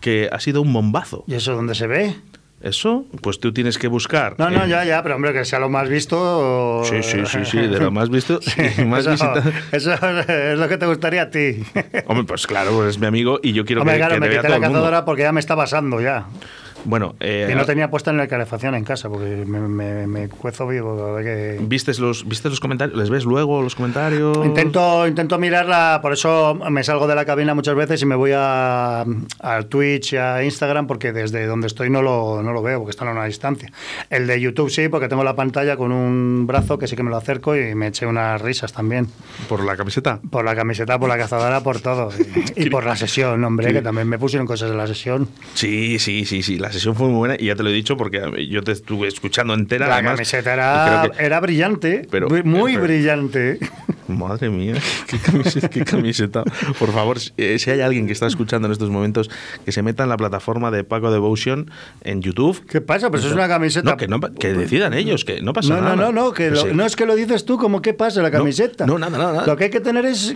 que 0.00 0.28
ha 0.32 0.40
sido 0.40 0.62
un 0.62 0.72
bombazo. 0.72 1.24
¿Y 1.26 1.34
eso 1.34 1.54
dónde 1.54 1.74
se 1.74 1.86
ve? 1.86 2.16
Eso, 2.60 3.04
pues 3.22 3.40
tú 3.40 3.52
tienes 3.52 3.76
que 3.76 3.88
buscar. 3.88 4.36
No, 4.38 4.48
no, 4.48 4.64
eh, 4.64 4.68
ya, 4.68 4.84
ya, 4.84 5.02
pero 5.02 5.16
hombre, 5.16 5.32
que 5.32 5.44
sea 5.44 5.58
lo 5.58 5.68
más 5.68 5.88
visto. 5.88 6.82
Sí, 6.84 7.02
sí, 7.02 7.26
sí, 7.26 7.38
sí, 7.44 7.58
de 7.58 7.80
lo 7.80 7.90
más 7.90 8.08
visto 8.08 8.38
y 8.78 8.84
más 8.84 9.04
eso, 9.04 9.32
eso 9.72 9.92
es 10.28 10.58
lo 10.58 10.68
que 10.68 10.78
te 10.78 10.86
gustaría 10.86 11.22
a 11.22 11.30
ti. 11.30 11.64
Hombre, 12.06 12.24
pues 12.24 12.46
claro, 12.46 12.70
pues 12.72 12.90
es 12.90 12.98
mi 13.00 13.06
amigo 13.06 13.40
y 13.42 13.52
yo 13.52 13.64
quiero 13.64 13.82
Hombre, 13.82 13.96
que, 13.96 13.98
claro, 14.00 14.14
que 14.14 14.20
me 14.20 14.26
te 14.26 14.30
vea 14.30 14.38
quité 14.42 14.48
todo 14.48 14.60
la 14.60 14.66
el 14.66 14.70
mundo. 14.70 14.78
cazadora 14.78 15.04
porque 15.04 15.22
ya 15.22 15.32
me 15.32 15.40
está 15.40 15.56
pasando 15.56 16.00
ya. 16.00 16.26
Bueno, 16.84 17.14
eh, 17.20 17.48
Y 17.50 17.54
no 17.54 17.64
tenía 17.64 17.90
puesta 17.90 18.10
en 18.10 18.16
la 18.16 18.26
calefacción 18.26 18.74
en 18.74 18.84
casa 18.84 19.08
porque 19.08 19.44
me, 19.46 19.60
me, 19.60 20.06
me 20.06 20.28
cuezo 20.28 20.66
vivo. 20.66 21.16
que- 21.22 21.58
¿vistes 21.62 21.98
los, 21.98 22.26
¿vistes 22.28 22.50
los 22.50 22.60
comentarios? 22.60 22.96
¿Les 22.98 23.08
ves 23.10 23.24
luego 23.24 23.62
los 23.62 23.74
comentarios? 23.74 24.36
Intento, 24.44 25.06
intento 25.06 25.38
mirarla, 25.38 26.00
por 26.02 26.12
eso 26.12 26.54
me 26.70 26.82
salgo 26.82 27.06
de 27.06 27.14
la 27.14 27.24
cabina 27.24 27.54
muchas 27.54 27.74
veces 27.74 28.02
y 28.02 28.06
me 28.06 28.14
voy 28.16 28.32
a, 28.34 29.04
a 29.40 29.62
Twitch 29.68 30.14
y 30.14 30.16
a 30.16 30.42
Instagram 30.42 30.86
porque 30.86 31.12
desde 31.12 31.46
donde 31.46 31.66
estoy 31.68 31.88
no 31.90 32.02
lo, 32.02 32.42
no 32.42 32.52
lo 32.52 32.62
veo 32.62 32.78
porque 32.80 32.90
están 32.90 33.08
a 33.08 33.12
una 33.12 33.24
distancia. 33.26 33.70
El 34.10 34.26
de 34.26 34.40
YouTube 34.40 34.70
sí, 34.70 34.88
porque 34.88 35.08
tengo 35.08 35.24
la 35.24 35.36
pantalla 35.36 35.76
con 35.76 35.92
un 35.92 36.46
brazo 36.46 36.78
que 36.78 36.86
sí 36.88 36.96
que 36.96 37.02
me 37.02 37.10
lo 37.10 37.16
acerco 37.16 37.56
y 37.56 37.74
me 37.74 37.88
eché 37.88 38.06
unas 38.06 38.40
risas 38.40 38.72
también. 38.72 39.06
¿Por 39.48 39.64
la 39.64 39.76
camiseta? 39.76 40.18
Por 40.30 40.44
la 40.44 40.56
camiseta, 40.56 40.98
por 40.98 41.08
la 41.08 41.16
cazadora, 41.18 41.60
por 41.62 41.80
todo. 41.80 42.10
Y, 42.56 42.62
y 42.66 42.70
por 42.70 42.84
la 42.84 42.96
sesión, 42.96 43.42
hombre, 43.44 43.72
que 43.72 43.82
también 43.82 44.08
me 44.08 44.18
pusieron 44.18 44.46
cosas 44.46 44.70
de 44.70 44.76
la 44.76 44.86
sesión. 44.86 45.28
Sí, 45.54 45.98
sí, 45.98 46.24
sí, 46.24 46.42
sí. 46.42 46.58
La 46.58 46.71
sesión 46.72 46.94
fue 46.94 47.06
muy 47.08 47.16
buena 47.16 47.36
y 47.38 47.46
ya 47.46 47.54
te 47.56 47.62
lo 47.62 47.70
he 47.70 47.72
dicho 47.72 47.96
porque 47.96 48.46
yo 48.48 48.62
te 48.62 48.72
estuve 48.72 49.08
escuchando 49.08 49.54
entera. 49.54 49.86
La 49.88 49.94
además, 49.94 50.14
camiseta 50.14 50.52
era, 50.52 51.10
que- 51.16 51.24
era 51.24 51.40
brillante, 51.40 52.06
Pero- 52.10 52.28
muy- 52.44 52.72
pero- 52.74 52.84
brillante. 52.84 53.58
Madre 54.08 54.50
mía, 54.50 54.74
qué 55.06 55.18
camiseta, 55.18 55.70
qué 55.70 55.84
camiseta. 55.84 56.42
Por 56.78 56.92
favor, 56.92 57.16
eh, 57.38 57.58
si 57.58 57.70
hay 57.70 57.80
alguien 57.80 58.06
que 58.06 58.12
está 58.12 58.26
escuchando 58.26 58.66
en 58.66 58.72
estos 58.72 58.90
momentos, 58.90 59.30
que 59.64 59.72
se 59.72 59.82
meta 59.82 60.02
en 60.02 60.08
la 60.10 60.16
plataforma 60.16 60.70
de 60.70 60.84
Paco 60.84 61.10
Devotion 61.10 61.70
en 62.02 62.20
YouTube. 62.20 62.66
¿Qué 62.68 62.80
pasa? 62.80 63.10
Pues 63.10 63.24
es 63.24 63.32
una 63.32 63.48
camiseta. 63.48 63.90
No, 63.90 63.96
que, 63.96 64.08
no, 64.08 64.20
que 64.20 64.52
decidan 64.52 64.92
ellos, 64.92 65.24
que 65.24 65.40
no 65.40 65.52
pasa 65.52 65.76
No, 65.76 65.80
nada. 65.80 65.96
no, 65.96 66.12
no, 66.12 66.12
no, 66.12 66.32
que 66.32 66.48
Pues 66.48 66.62
lo- 66.64 66.70
sí. 66.70 66.76
no 66.76 66.84
es 66.84 66.94
que 66.96 67.06
lo 67.06 67.14
dices 67.14 67.44
tú, 67.46 67.56
como 67.56 67.80
qué 67.80 67.94
pasa 67.94 68.20
la 68.22 68.28
No, 68.30 68.38
camiseta. 68.38 68.84
no, 68.86 68.98
nada, 68.98 69.16
nada, 69.16 69.32
nada. 69.32 69.46
Lo 69.46 69.56
que 69.56 69.64
hay 69.64 69.70
que 69.70 69.80
tener 69.80 70.04
es 70.04 70.34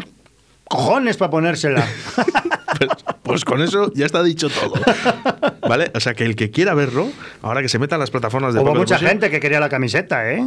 cojones 0.69 1.17
para 1.17 1.31
ponérsela. 1.31 1.87
Pues, 2.79 2.91
pues 3.27 3.45
con 3.45 3.61
eso 3.61 3.93
ya 3.95 4.07
está 4.07 4.23
dicho 4.23 4.49
todo. 4.49 4.75
¿Vale? 5.69 5.91
O 5.95 6.01
sea, 6.01 6.15
que 6.15 6.25
el 6.25 6.37
que 6.37 6.51
quiera 6.51 6.75
verlo, 6.75 7.11
ahora 7.43 7.61
que 7.61 7.69
se 7.69 7.79
meta 7.79 7.97
en 7.97 8.01
las 8.01 8.11
plataformas 8.11 8.55
de 8.55 8.61
Hubo 8.61 8.75
mucha 8.75 8.99
gente 8.99 9.31
que 9.31 9.41
quería 9.41 9.59
la 9.59 9.69
camiseta, 9.69 10.33
¿eh? 10.33 10.45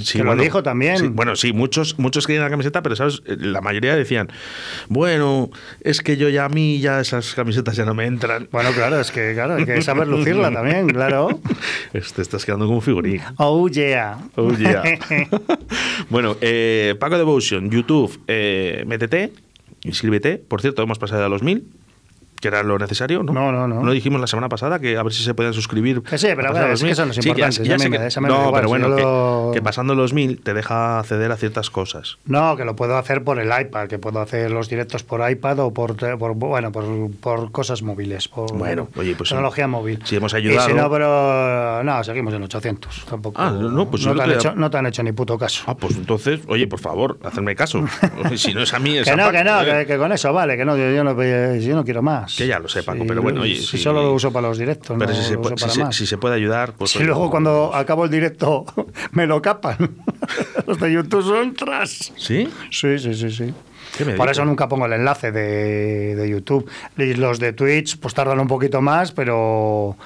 Sí, 0.00 0.18
que 0.18 0.24
lo 0.24 0.34
dijo 0.36 0.62
también. 0.62 0.98
sí, 0.98 1.08
bueno, 1.08 1.36
sí, 1.36 1.52
muchos, 1.52 1.98
muchos 1.98 2.26
querían 2.26 2.44
la 2.44 2.50
camiseta, 2.50 2.82
pero 2.82 2.96
¿sabes? 2.96 3.22
La 3.26 3.60
mayoría 3.60 3.94
decían, 3.94 4.28
bueno, 4.88 5.50
es 5.80 6.00
que 6.00 6.16
yo 6.16 6.28
ya 6.28 6.44
a 6.44 6.48
mí 6.48 6.80
ya 6.80 7.00
esas 7.00 7.34
camisetas 7.34 7.76
ya 7.76 7.84
no 7.84 7.94
me 7.94 8.06
entran. 8.06 8.48
Bueno, 8.50 8.70
claro, 8.72 9.00
es 9.00 9.10
que 9.10 9.34
claro, 9.34 9.54
hay 9.54 9.64
que 9.64 9.80
saber 9.88 10.08
lucirla 10.08 10.50
también, 10.52 10.88
claro. 10.88 11.40
Te 11.92 12.22
estás 12.22 12.44
quedando 12.44 12.66
como 12.66 12.80
figurín. 12.80 13.22
Oh, 13.36 13.68
yeah. 13.68 14.18
Oh, 14.34 14.52
yeah. 14.52 14.82
bueno, 16.10 16.36
eh, 16.40 16.96
Paco 16.98 17.16
Devotion, 17.16 17.70
YouTube, 17.70 18.20
eh, 18.26 18.82
métete, 18.86 19.32
inscríbete. 19.84 20.38
Por 20.38 20.60
cierto, 20.60 20.82
hemos 20.82 20.98
pasado 20.98 21.24
a 21.24 21.28
los 21.28 21.42
mil, 21.42 21.66
que 22.40 22.48
era 22.48 22.62
lo 22.62 22.78
necesario, 22.78 23.22
¿no? 23.22 23.32
No, 23.32 23.50
no, 23.52 23.66
no. 23.66 23.82
No 23.82 23.90
dijimos 23.92 24.20
la 24.20 24.26
semana 24.26 24.48
pasada 24.48 24.78
que 24.78 24.96
a 24.96 25.02
ver 25.02 25.12
si 25.12 25.22
se 25.22 25.34
podían 25.34 25.52
suscribir. 25.54 26.02
Que 26.02 26.18
sí, 26.18 26.28
pero 26.36 26.52
los 26.52 26.58
es 26.58 26.80
que 26.80 26.84
1000. 26.84 26.92
eso 26.92 27.04
no 27.06 27.10
es 27.10 27.16
Sí, 27.16 27.22
ya- 27.34 27.34
ya 27.50 27.76
me- 27.78 27.90
que- 27.90 28.20
me 28.20 28.28
no, 28.28 28.36
igual, 28.46 28.52
pero 28.54 28.68
bueno, 28.68 28.94
que, 28.96 29.02
lo- 29.02 29.50
que 29.52 29.62
pasando 29.62 29.94
los 29.94 30.12
mil 30.12 30.40
te 30.40 30.54
deja 30.54 31.00
acceder 31.00 31.32
a 31.32 31.36
ciertas 31.36 31.70
cosas. 31.70 32.18
No, 32.26 32.56
que 32.56 32.64
lo 32.64 32.76
puedo 32.76 32.96
hacer 32.96 33.24
por 33.24 33.38
el 33.40 33.48
iPad, 33.48 33.88
que 33.88 33.98
puedo 33.98 34.20
hacer 34.20 34.50
los 34.50 34.68
directos 34.68 35.02
por 35.02 35.28
iPad 35.28 35.58
o 35.60 35.72
por, 35.72 35.96
por 35.96 36.34
bueno, 36.34 36.70
por, 36.72 36.84
por 37.20 37.50
cosas 37.50 37.82
móviles, 37.82 38.28
por 38.28 38.52
Bueno, 38.56 38.88
oye, 38.96 39.14
pues 39.16 39.30
tecnología 39.30 39.64
sí. 39.64 39.70
móvil. 39.70 40.00
Si 40.04 40.16
hemos 40.16 40.32
Y 40.34 40.36
ayudado- 40.36 40.68
si 40.68 40.74
no, 40.74 40.90
pero 40.90 41.82
no, 41.82 42.04
seguimos 42.04 42.34
en 42.34 42.42
800, 42.44 43.04
tampoco. 43.08 43.40
Ah, 43.40 43.50
no, 43.50 43.90
pues 43.90 44.06
no, 44.06 44.14
te 44.14 44.22
han 44.22 44.30
hecho, 44.32 44.54
no 44.54 44.70
te 44.70 44.78
han 44.78 44.86
hecho 44.86 45.02
ni 45.02 45.12
puto 45.12 45.36
caso. 45.38 45.64
Ah, 45.66 45.76
pues 45.76 45.96
entonces, 45.96 46.40
oye, 46.46 46.66
por 46.68 46.78
favor, 46.78 47.18
hacerme 47.24 47.56
caso. 47.56 47.84
si 48.36 48.54
no 48.54 48.62
es 48.62 48.72
a 48.74 48.78
mí, 48.78 48.96
es 48.96 49.08
Que 49.08 49.16
no, 49.16 49.30
que 49.32 49.42
no, 49.42 49.62
eh. 49.62 49.80
que, 49.80 49.86
que 49.86 49.98
con 49.98 50.12
eso 50.12 50.32
vale, 50.32 50.56
que 50.56 50.64
no, 50.64 50.76
yo, 50.76 50.90
yo 50.92 51.02
no, 51.02 51.20
yo 51.58 51.74
no 51.74 51.84
quiero 51.84 52.02
más. 52.02 52.27
Que 52.36 52.46
ya 52.46 52.58
lo 52.58 52.68
sé, 52.68 52.82
Paco, 52.82 53.00
Sí, 53.00 53.04
pero 53.08 53.22
bueno, 53.22 53.42
oye, 53.42 53.56
Si 53.56 53.66
sí. 53.66 53.78
solo 53.78 54.02
lo 54.02 54.12
uso 54.12 54.32
para 54.32 54.48
los 54.48 54.58
directos, 54.58 54.96
Pero 54.98 55.10
no 55.12 55.16
si 55.16 55.24
se, 55.24 55.34
lo 55.34 55.42
puede, 55.42 55.54
uso 55.54 55.58
si, 55.58 55.62
para 55.64 55.74
se, 55.74 55.84
más. 55.84 55.96
si 55.96 56.06
se 56.06 56.18
puede 56.18 56.34
ayudar, 56.34 56.72
pues. 56.74 56.90
Si 56.90 57.02
luego 57.02 57.30
cuando 57.30 57.74
acabo 57.74 58.04
el 58.04 58.10
directo 58.10 58.64
me 59.12 59.26
lo 59.26 59.40
capan. 59.42 59.76
Los 60.66 60.78
de 60.80 60.92
YouTube 60.92 61.22
son 61.22 61.54
tras. 61.54 62.12
¿Sí? 62.16 62.48
Sí, 62.70 62.98
sí, 62.98 63.14
sí, 63.14 63.30
sí. 63.30 63.54
¿Qué 63.96 64.04
me 64.04 64.12
Por 64.14 64.28
eso 64.28 64.44
nunca 64.44 64.68
pongo 64.68 64.84
el 64.86 64.92
enlace 64.92 65.32
de, 65.32 66.14
de 66.14 66.28
YouTube. 66.28 66.70
Y 66.98 67.14
los 67.14 67.38
de 67.40 67.54
Twitch 67.54 67.98
pues 67.98 68.12
tardan 68.12 68.38
un 68.38 68.46
poquito 68.46 68.82
más, 68.82 69.12
pero 69.12 69.96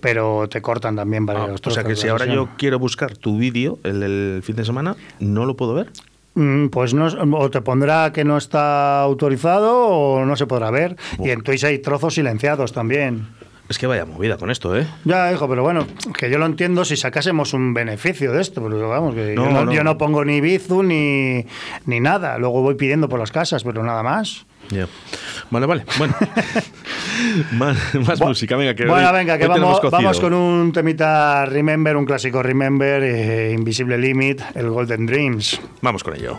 pero 0.00 0.48
te 0.48 0.62
cortan 0.62 0.94
también 0.96 1.24
Ah, 1.28 1.32
varios 1.34 1.60
o 1.64 1.70
sea 1.70 1.82
que 1.84 1.96
si 1.96 2.06
ahora 2.08 2.26
yo 2.26 2.50
quiero 2.56 2.78
buscar 2.78 3.16
tu 3.16 3.38
vídeo, 3.38 3.78
el 3.84 4.00
del 4.00 4.42
fin 4.44 4.54
de 4.56 4.64
semana, 4.64 4.94
¿no 5.20 5.44
lo 5.44 5.56
puedo 5.56 5.74
ver? 5.74 5.90
Mm, 6.34 6.68
Pues 6.68 6.94
no, 6.94 7.06
o 7.06 7.50
te 7.50 7.60
pondrá 7.60 8.12
que 8.12 8.24
no 8.24 8.36
está 8.38 9.00
autorizado 9.02 9.86
o 9.88 10.24
no 10.24 10.36
se 10.36 10.46
podrá 10.46 10.70
ver. 10.70 10.96
Y 11.18 11.30
en 11.30 11.42
Twitch 11.42 11.64
hay 11.64 11.78
trozos 11.78 12.14
silenciados 12.14 12.72
también. 12.72 13.26
Es 13.68 13.78
que 13.78 13.86
vaya 13.86 14.04
movida 14.04 14.36
con 14.36 14.50
esto, 14.50 14.76
¿eh? 14.76 14.86
Ya, 15.04 15.32
hijo, 15.32 15.48
pero 15.48 15.62
bueno, 15.62 15.86
que 16.18 16.28
yo 16.30 16.38
lo 16.38 16.44
entiendo 16.46 16.84
si 16.84 16.96
sacásemos 16.96 17.54
un 17.54 17.72
beneficio 17.72 18.32
de 18.32 18.42
esto, 18.42 18.62
pero 18.62 18.88
vamos, 18.88 19.14
que 19.14 19.34
No, 19.34 19.44
yo, 19.46 19.50
no, 19.50 19.64
no. 19.66 19.72
yo 19.72 19.84
no 19.84 19.96
pongo 19.96 20.24
ni 20.24 20.40
Bizu 20.42 20.82
ni, 20.82 21.46
ni 21.86 22.00
nada, 22.00 22.36
luego 22.38 22.60
voy 22.60 22.74
pidiendo 22.74 23.08
por 23.08 23.18
las 23.20 23.30
casas, 23.32 23.62
pero 23.64 23.82
nada 23.82 24.02
más. 24.02 24.44
Vale, 25.50 25.66
vale. 25.66 25.84
Bueno, 25.98 26.14
más 27.52 27.76
más 28.06 28.20
Bu- 28.20 28.28
música, 28.28 28.56
venga, 28.56 28.74
que 28.74 28.86
bueno, 28.86 29.08
hoy- 29.08 29.14
venga, 29.14 29.38
que 29.38 29.44
hoy 29.46 29.52
tenemos 29.52 29.78
vamos, 29.82 29.90
vamos 29.90 30.20
con 30.20 30.34
un 30.34 30.72
temita 30.72 31.44
Remember, 31.46 31.96
un 31.96 32.04
clásico 32.04 32.42
Remember, 32.42 33.02
eh, 33.02 33.52
Invisible 33.52 33.98
Limit, 33.98 34.40
el 34.54 34.68
Golden 34.70 35.06
Dreams. 35.06 35.60
Vamos 35.80 36.02
con 36.04 36.14
ello. 36.16 36.38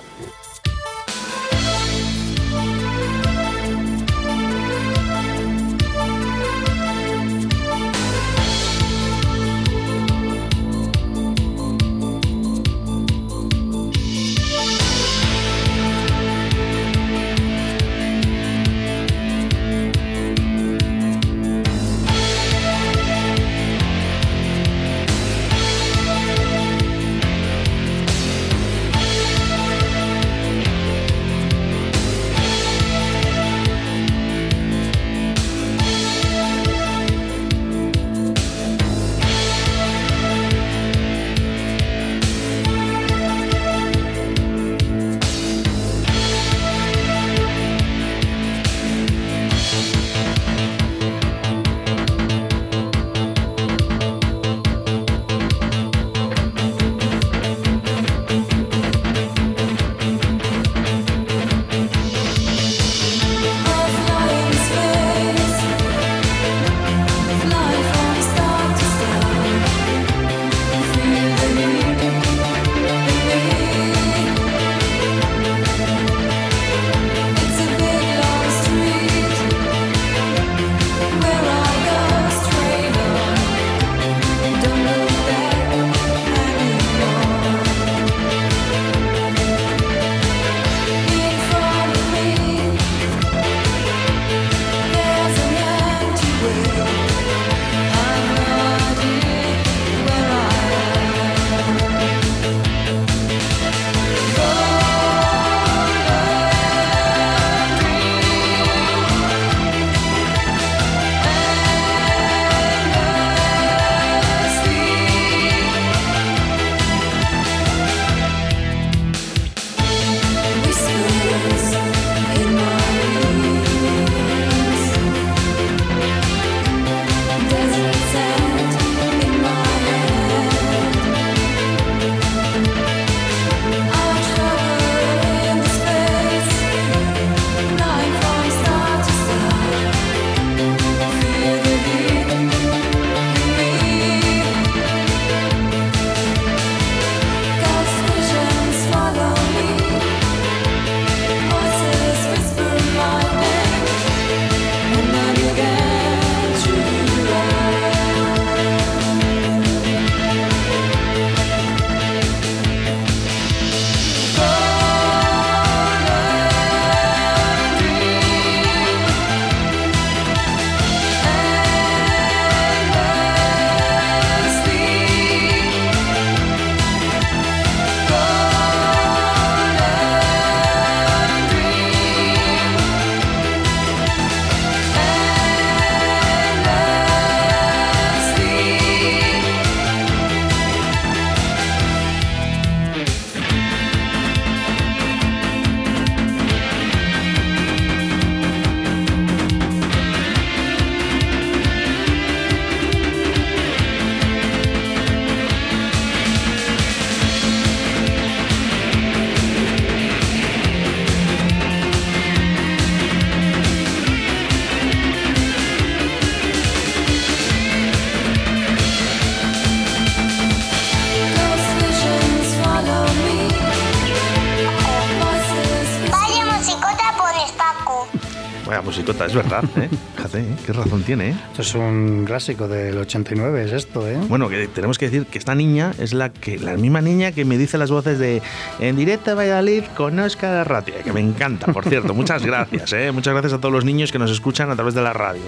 Es 229.21 229.36
verdad, 229.36 229.63
¿eh? 229.78 229.89
Fíjate, 230.15 230.39
¿eh? 230.39 230.56
qué 230.65 230.73
razón 230.73 231.04
tiene, 231.04 231.30
¿eh? 231.30 231.36
Esto 231.52 231.62
es 231.62 231.76
un 231.76 232.23
clásico 232.26 232.67
del 232.67 232.97
89, 232.97 233.63
es 233.63 233.71
esto, 233.71 234.08
¿eh? 234.08 234.17
Bueno, 234.28 234.49
que 234.49 234.67
tenemos 234.67 234.97
que 234.97 235.06
decir 235.06 235.28
que 235.28 235.38
esta 235.38 235.56
niña 235.56 235.93
es 235.99 236.13
la 236.13 236.30
que 236.30 236.58
la 236.58 236.76
misma 236.76 237.02
niña 237.02 237.32
que 237.32 237.45
me 237.45 237.58
dice 237.58 237.78
las 237.78 237.91
voces 237.91 238.19
de 238.19 238.41
En 238.80 238.95
directo 238.95 239.32
a 239.32 239.36
Valladolid 239.36 239.84
con 239.95 240.19
Oscar 240.19 240.56
Arratia, 240.56 241.04
que 241.04 241.13
me 241.13 241.21
encanta, 241.21 241.71
por 241.71 241.88
cierto. 241.88 242.13
Muchas 242.13 242.45
gracias, 242.45 242.91
¿eh? 242.93 243.12
Muchas 243.12 243.34
gracias 243.34 243.54
a 243.54 243.58
todos 243.60 243.73
los 243.73 243.86
niños 243.86 244.12
que 244.12 244.19
nos 244.19 244.32
escuchan 244.32 244.69
a 244.69 244.76
través 244.76 244.93
de 244.93 245.02
la 245.02 245.13
radio. 245.13 245.43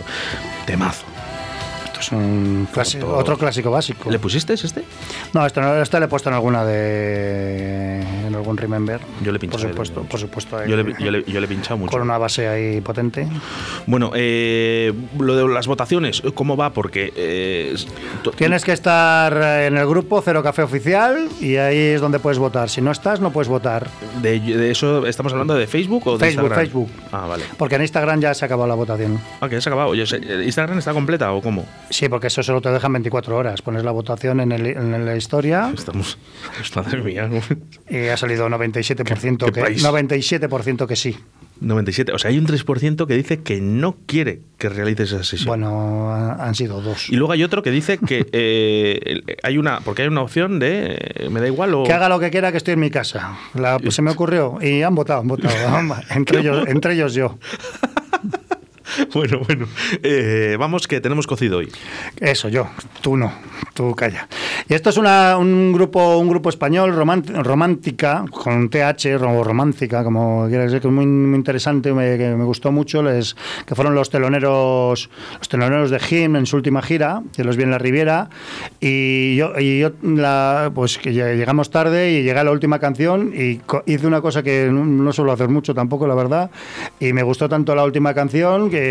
Temazo. 0.65 1.14
Es 2.05 2.11
un 2.11 2.67
clásico, 2.71 3.15
otro 3.17 3.37
clásico 3.37 3.71
básico. 3.71 4.11
¿Le 4.11 4.19
pusiste 4.19 4.53
este? 4.53 4.83
No, 5.33 5.45
esto, 5.45 5.59
no, 5.61 5.75
este 5.81 5.99
le 5.99 6.05
he 6.05 6.07
puesto 6.07 6.29
en 6.29 6.35
alguna 6.35 6.63
de. 6.65 8.01
en 8.27 8.35
algún 8.35 8.57
Remember. 8.57 8.99
Yo 9.23 9.31
le 9.31 9.37
he 9.37 9.39
pinchado 9.39 9.63
Por 9.63 9.71
supuesto, 9.71 10.01
por 10.03 10.19
supuesto. 10.19 10.65
Yo 10.65 10.75
le, 10.77 10.93
yo 10.99 11.11
le- 11.11 11.23
yo 11.25 11.39
le 11.39 11.45
he 11.45 11.49
pinchado 11.49 11.77
mucho. 11.77 11.91
Con 11.91 12.01
una 12.01 12.17
base 12.17 12.47
ahí 12.47 12.81
potente. 12.81 13.27
Bueno, 13.87 14.11
eh, 14.13 14.93
lo 15.19 15.35
de 15.35 15.47
las 15.53 15.67
votaciones, 15.67 16.21
¿cómo 16.33 16.55
va? 16.57 16.71
Porque... 16.71 17.11
eh, 17.15 17.75
Tienes 18.37 18.63
que 18.63 18.71
estar 18.73 19.33
en 19.63 19.77
el 19.77 19.87
grupo 19.87 20.21
Cero 20.23 20.43
Café 20.43 20.63
Oficial 20.63 21.27
y 21.41 21.55
ahí 21.57 21.77
es 21.77 22.01
donde 22.01 22.19
puedes 22.19 22.37
votar. 22.39 22.69
Si 22.69 22.81
no 22.81 22.91
estás, 22.91 23.19
no 23.19 23.31
puedes 23.31 23.47
votar. 23.47 23.87
de, 24.21 24.39
de 24.39 24.71
eso 24.71 25.05
estamos 25.05 25.31
hablando 25.33 25.53
de 25.55 25.67
Facebook 25.67 26.07
o 26.07 26.17
de 26.17 26.25
Facebook, 26.25 26.43
Instagram? 26.45 26.65
Facebook. 26.65 26.89
Ah, 27.11 27.25
vale. 27.27 27.43
Porque 27.57 27.75
en 27.75 27.81
Instagram 27.81 28.19
ya 28.21 28.33
se 28.33 28.45
ha 28.45 28.47
acabado 28.47 28.67
la 28.67 28.75
votación. 28.75 29.19
Ah, 29.41 29.49
que 29.49 29.55
ya 29.55 29.61
se 29.61 29.69
ha 29.69 29.71
acabado. 29.71 29.89
Oye, 29.89 30.05
¿se- 30.05 30.17
¿Instagram 30.43 30.77
está 30.79 30.93
completa 30.93 31.31
o 31.33 31.41
cómo? 31.41 31.65
Sí, 31.95 32.09
porque 32.09 32.27
eso 32.27 32.43
solo 32.43 32.59
te 32.59 32.69
dejan 32.71 32.91
24 32.91 33.37
horas. 33.37 33.61
Pones 33.61 33.85
la 33.85 33.91
votación 33.91 34.41
en, 34.41 34.51
el- 34.51 34.65
en 34.67 35.05
la 35.05 35.15
historia 35.15 35.71
Estamos... 35.73 36.17
Madre 36.75 37.01
mía. 37.01 37.29
y 37.89 38.07
ha 38.07 38.17
salido 38.17 38.49
97% 38.49 38.95
¿Qué- 38.97 39.45
qué 39.45 39.51
que, 39.53 39.61
país? 39.61 39.85
97% 39.85 40.87
que 40.87 40.95
sí. 40.97 41.17
97. 41.61 42.11
O 42.11 42.19
sea, 42.19 42.31
hay 42.31 42.37
un 42.37 42.45
3% 42.47 43.07
que 43.07 43.13
dice 43.15 43.41
que 43.41 43.61
no 43.61 43.95
quiere 44.07 44.41
que 44.57 44.67
realices 44.67 45.13
esa 45.13 45.23
sesión. 45.23 45.47
Bueno, 45.47 46.11
ha- 46.11 46.33
han 46.45 46.53
sido 46.53 46.81
dos. 46.81 47.09
Y 47.09 47.15
luego 47.15 47.31
hay 47.31 47.45
otro 47.45 47.63
que 47.63 47.71
dice 47.71 47.97
que 47.97 48.25
eh, 48.33 48.99
el- 49.05 49.23
hay 49.41 49.57
una, 49.57 49.79
porque 49.79 50.01
hay 50.01 50.09
una 50.09 50.21
opción 50.21 50.59
de 50.59 50.97
eh, 50.99 51.29
me 51.29 51.39
da 51.39 51.47
igual 51.47 51.73
o 51.75 51.83
Que 51.85 51.93
haga 51.93 52.09
lo 52.09 52.19
que 52.19 52.29
quiera, 52.29 52.51
que 52.51 52.57
estoy 52.57 52.73
en 52.73 52.81
mi 52.81 52.89
casa. 52.91 53.37
La- 53.53 53.79
pues 53.79 53.95
se 53.95 54.01
me 54.01 54.11
ocurrió 54.11 54.57
y 54.61 54.81
han 54.81 54.95
votado, 54.95 55.21
han 55.21 55.29
votado. 55.29 55.55
entre, 56.09 56.39
ellos, 56.41 56.67
entre 56.67 56.93
ellos 56.95 57.13
yo. 57.13 57.37
bueno, 59.13 59.39
bueno. 59.45 59.67
Eh, 60.03 60.55
vamos 60.59 60.87
que 60.87 61.01
tenemos 61.01 61.27
cocido 61.27 61.57
hoy. 61.57 61.71
Eso, 62.19 62.49
yo. 62.49 62.67
Tú 63.01 63.17
no. 63.17 63.31
Tú 63.73 63.93
calla. 63.95 64.27
Y 64.69 64.73
esto 64.73 64.89
es 64.89 64.97
una- 64.97 65.37
un 65.37 65.73
grupo 65.73 66.17
un 66.17 66.29
grupo 66.29 66.49
español 66.49 66.93
román- 66.95 67.43
romántica, 67.43 68.25
con 68.31 68.69
TH, 68.69 69.15
o 69.15 69.43
romántica, 69.43 70.03
como 70.03 70.47
quieras 70.47 70.67
decir, 70.71 70.81
que 70.81 70.87
es 70.87 70.93
muy, 70.93 71.05
muy 71.05 71.35
interesante, 71.37 71.93
me, 71.93 72.17
que 72.17 72.29
me 72.35 72.43
gustó 72.45 72.71
mucho, 72.71 73.03
les, 73.03 73.35
que 73.65 73.75
fueron 73.75 73.95
los 73.95 74.09
teloneros 74.09 75.09
los 75.39 75.49
teloneros 75.49 75.89
de 75.91 75.99
Jim 75.99 76.35
en 76.35 76.45
su 76.45 76.55
última 76.57 76.81
gira, 76.81 77.21
que 77.35 77.43
los 77.43 77.57
vi 77.57 77.63
en 77.63 77.71
la 77.71 77.77
Riviera, 77.77 78.29
y 78.79 79.35
yo, 79.35 79.51
y 79.59 79.79
yo 79.79 79.91
la, 80.03 80.71
pues 80.73 80.97
que 80.97 81.11
lle- 81.11 81.35
llegamos 81.35 81.69
tarde 81.69 82.11
y 82.11 82.23
llegué 82.23 82.39
a 82.39 82.43
la 82.43 82.51
última 82.51 82.79
canción 82.79 83.31
y 83.35 83.61
hice 83.85 84.07
una 84.07 84.21
cosa 84.21 84.43
que 84.43 84.69
no 84.71 85.11
suelo 85.13 85.31
hacer 85.31 85.49
mucho 85.49 85.73
tampoco, 85.73 86.07
la 86.07 86.15
verdad, 86.15 86.49
y 86.99 87.13
me 87.13 87.23
gustó 87.23 87.49
tanto 87.49 87.75
la 87.75 87.83
última 87.83 88.13
canción 88.13 88.69
que 88.69 88.84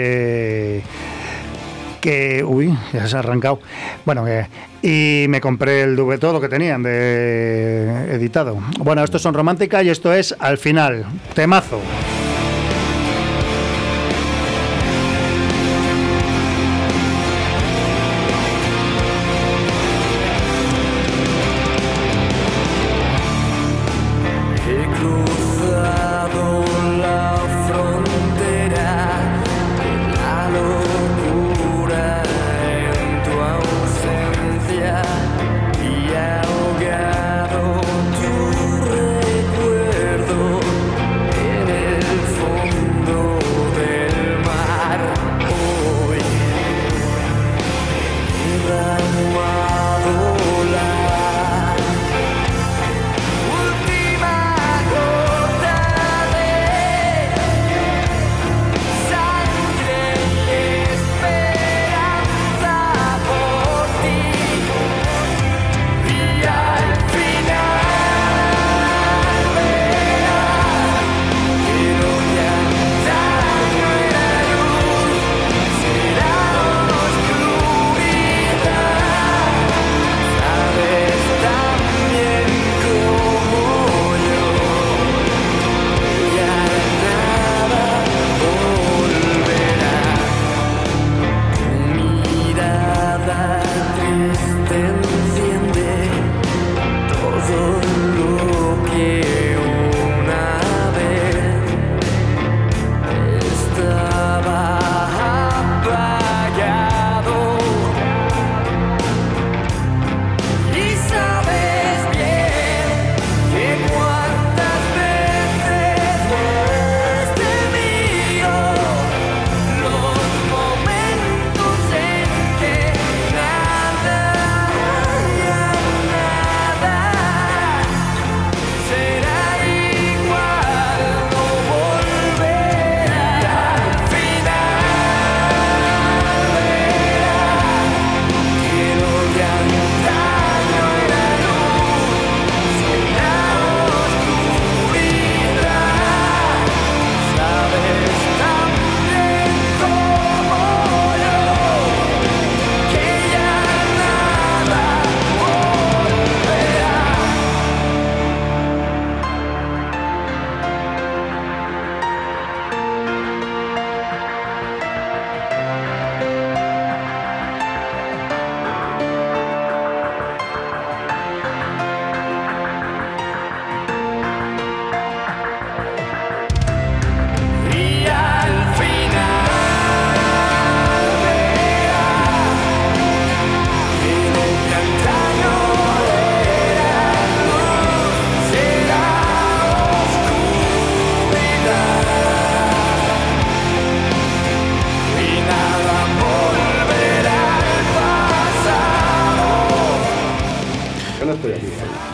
que 2.01 2.45
uy, 2.47 2.77
ya 2.93 3.07
se 3.09 3.17
ha 3.17 3.21
arrancado. 3.21 3.61
Bueno, 4.05 4.25
que 4.25 4.47
y 4.83 5.27
me 5.29 5.41
compré 5.41 5.83
el 5.83 5.97
DVD 5.97 6.19
todo 6.19 6.35
lo 6.35 6.41
que 6.43 6.49
tenían 6.51 6.83
de 6.83 8.15
editado. 8.15 8.59
Bueno, 8.81 9.03
estos 9.03 9.23
son 9.23 9.33
romántica 9.33 9.83
y 9.83 9.89
esto 9.89 10.13
es 10.13 10.37
al 10.39 10.59
final 10.59 11.07
temazo. 11.35 11.81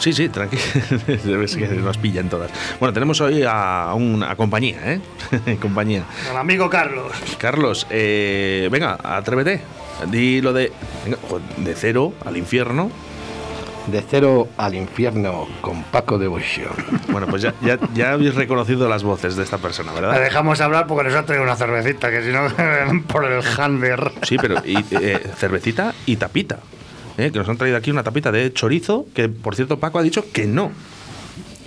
Sí, 0.01 0.13
sí, 0.13 0.29
tranquilo. 0.29 0.63
Ves 1.39 1.57
que 1.57 1.67
nos 1.69 1.99
pillan 1.99 2.29
todas. 2.29 2.51
Bueno, 2.81 2.93
tenemos 2.93 3.21
hoy 3.21 3.45
a 3.47 3.93
una 3.95 4.35
compañía, 4.35 4.79
¿eh? 4.85 5.01
compañía. 5.61 6.05
El 6.31 6.37
amigo 6.37 6.69
Carlos. 6.69 7.13
Carlos, 7.39 7.87
eh, 7.91 8.69
venga, 8.73 8.99
atrévete. 9.03 9.63
Di 10.11 10.41
lo 10.41 10.53
de. 10.53 10.73
venga, 11.05 11.19
de 11.59 11.75
cero 11.75 12.15
al 12.25 12.37
infierno. 12.37 12.91
De 13.87 14.03
cero 14.09 14.49
al 14.57 14.75
infierno 14.75 15.49
con 15.61 15.83
Paco 15.85 16.19
Devoción. 16.19 16.71
Bueno, 17.09 17.27
pues 17.27 17.43
ya, 17.43 17.55
ya, 17.63 17.79
ya 17.95 18.13
habéis 18.13 18.35
reconocido 18.35 18.89
las 18.89 19.03
voces 19.03 19.37
de 19.37 19.43
esta 19.43 19.59
persona, 19.59 19.93
La 19.95 20.01
¿verdad? 20.01 20.21
dejamos 20.21 20.61
hablar 20.61 20.87
porque 20.87 21.05
nos 21.09 21.15
ha 21.15 21.25
traído 21.25 21.43
una 21.43 21.57
cervecita, 21.57 22.11
que 22.11 22.23
si 22.23 22.29
no, 22.31 22.47
por 23.09 23.25
el 23.25 23.43
Hander. 23.59 24.13
Sí, 24.23 24.37
pero 24.41 24.63
y, 24.65 24.85
eh, 24.93 25.31
cervecita 25.37 25.93
y 26.07 26.17
tapita. 26.17 26.59
¿Eh? 27.20 27.30
Que 27.33 27.38
nos 27.38 27.48
han 27.48 27.56
traído 27.56 27.76
aquí 27.76 27.90
una 27.90 28.02
tapita 28.02 28.33
de 28.33 28.52
chorizo, 28.52 29.06
que 29.14 29.28
por 29.28 29.54
cierto 29.56 29.78
Paco 29.78 29.98
ha 29.98 30.02
dicho 30.02 30.24
que 30.33 30.46
no. 30.46 30.72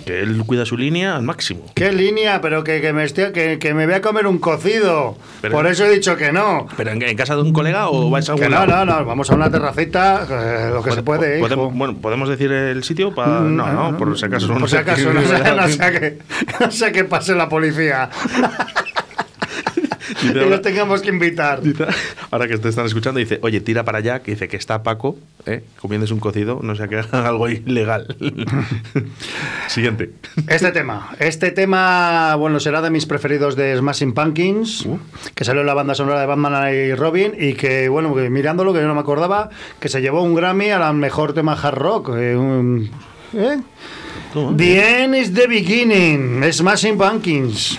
Que 0.04 0.20
él 0.20 0.42
cuida 0.46 0.66
su 0.66 0.76
línea 0.76 1.16
al 1.16 1.22
máximo. 1.22 1.64
¿Qué 1.74 1.90
línea? 1.90 2.42
Pero 2.42 2.62
que, 2.62 2.82
que 2.82 2.92
me, 2.92 3.04
estoy, 3.04 3.32
que, 3.32 3.58
que 3.58 3.72
me 3.72 3.86
voy 3.86 3.94
a 3.94 4.02
comer 4.02 4.26
un 4.26 4.36
cocido. 4.36 5.16
Pero- 5.40 5.54
Por 5.54 5.66
eso 5.66 5.86
he 5.86 5.90
dicho 5.94 6.14
que 6.18 6.30
no. 6.30 6.66
¿Pero 6.76 6.90
en, 6.90 7.00
en 7.00 7.16
casa 7.16 7.34
de 7.36 7.40
un 7.40 7.54
colega 7.54 7.88
o 7.88 8.10
vais 8.10 8.28
a 8.28 8.34
Que 8.34 8.50
no, 8.50 8.66
no, 8.66 8.84
no. 8.84 9.02
Vamos 9.06 9.30
a 9.30 9.34
una 9.34 9.50
terracita, 9.50 10.26
eh, 10.28 10.70
lo 10.74 10.82
que 10.82 10.90
se 10.92 11.02
puede. 11.02 11.38
hijo. 11.38 11.46
Podemos, 11.48 11.74
bueno, 11.74 11.94
¿podemos 12.02 12.28
decir 12.28 12.52
el 12.52 12.84
sitio? 12.84 13.14
Pa- 13.14 13.40
Mm, 13.40 13.56
no, 13.56 13.72
no, 13.92 13.96
por 13.96 14.18
si 14.18 14.26
acaso. 14.26 14.48
Por 14.48 14.68
si 14.68 14.76
acaso, 14.76 15.10
no 15.10 15.22
sé, 15.26 15.38
no 15.56 15.68
sé 15.68 15.78
que, 15.98 16.18
no 16.60 16.70
sé 16.70 16.92
que 16.92 17.04
pase 17.04 17.34
la 17.34 17.48
policía. 17.48 18.10
Dice, 20.08 20.34
los 20.34 20.44
ahora, 20.44 20.62
tengamos 20.62 21.00
que 21.02 21.08
invitar. 21.08 21.60
ahora 22.30 22.46
que 22.48 22.58
te 22.58 22.68
están 22.68 22.86
escuchando, 22.86 23.18
dice, 23.20 23.38
oye, 23.42 23.60
tira 23.60 23.84
para 23.84 23.98
allá, 23.98 24.22
que 24.22 24.32
dice 24.32 24.48
que 24.48 24.56
está 24.56 24.82
Paco, 24.82 25.16
¿eh? 25.46 25.62
comiéndose 25.80 26.12
un 26.14 26.20
cocido, 26.20 26.60
no 26.62 26.74
sea 26.76 26.88
que 26.88 26.96
haga 26.98 27.28
algo 27.28 27.48
ilegal. 27.48 28.16
Siguiente. 29.68 30.10
Este 30.48 30.72
tema, 30.72 31.10
este 31.18 31.50
tema, 31.50 32.34
bueno, 32.36 32.60
será 32.60 32.80
de 32.82 32.90
mis 32.90 33.06
preferidos 33.06 33.56
de 33.56 33.76
Smashing 33.76 34.12
Pumpkins, 34.14 34.84
Uh. 34.86 34.98
que 35.34 35.44
salió 35.44 35.60
en 35.62 35.66
la 35.66 35.74
banda 35.74 35.94
sonora 35.94 36.20
de 36.20 36.26
Batman 36.26 36.74
y 36.74 36.94
Robin, 36.94 37.32
y 37.38 37.54
que, 37.54 37.88
bueno, 37.88 38.14
que 38.14 38.28
mirándolo, 38.30 38.72
que 38.72 38.80
yo 38.80 38.86
no 38.86 38.94
me 38.94 39.00
acordaba, 39.00 39.48
que 39.80 39.88
se 39.88 40.00
llevó 40.00 40.22
un 40.22 40.34
Grammy 40.34 40.70
a 40.70 40.78
la 40.78 40.92
mejor 40.92 41.32
tema 41.32 41.52
hard 41.54 41.78
rock. 41.78 42.10
eh, 42.16 42.36
un- 42.36 42.90
¿eh? 43.34 43.58
The 44.56 45.02
end 45.04 45.14
is 45.14 45.32
the 45.32 45.46
beginning, 45.46 46.42
Smashing 46.52 46.98
Pumpkins. 46.98 47.78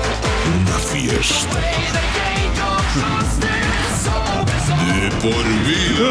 Una 0.45 0.77
fiesta. 0.77 1.59
De 4.87 5.09
por 5.21 5.45
vida. 5.67 6.09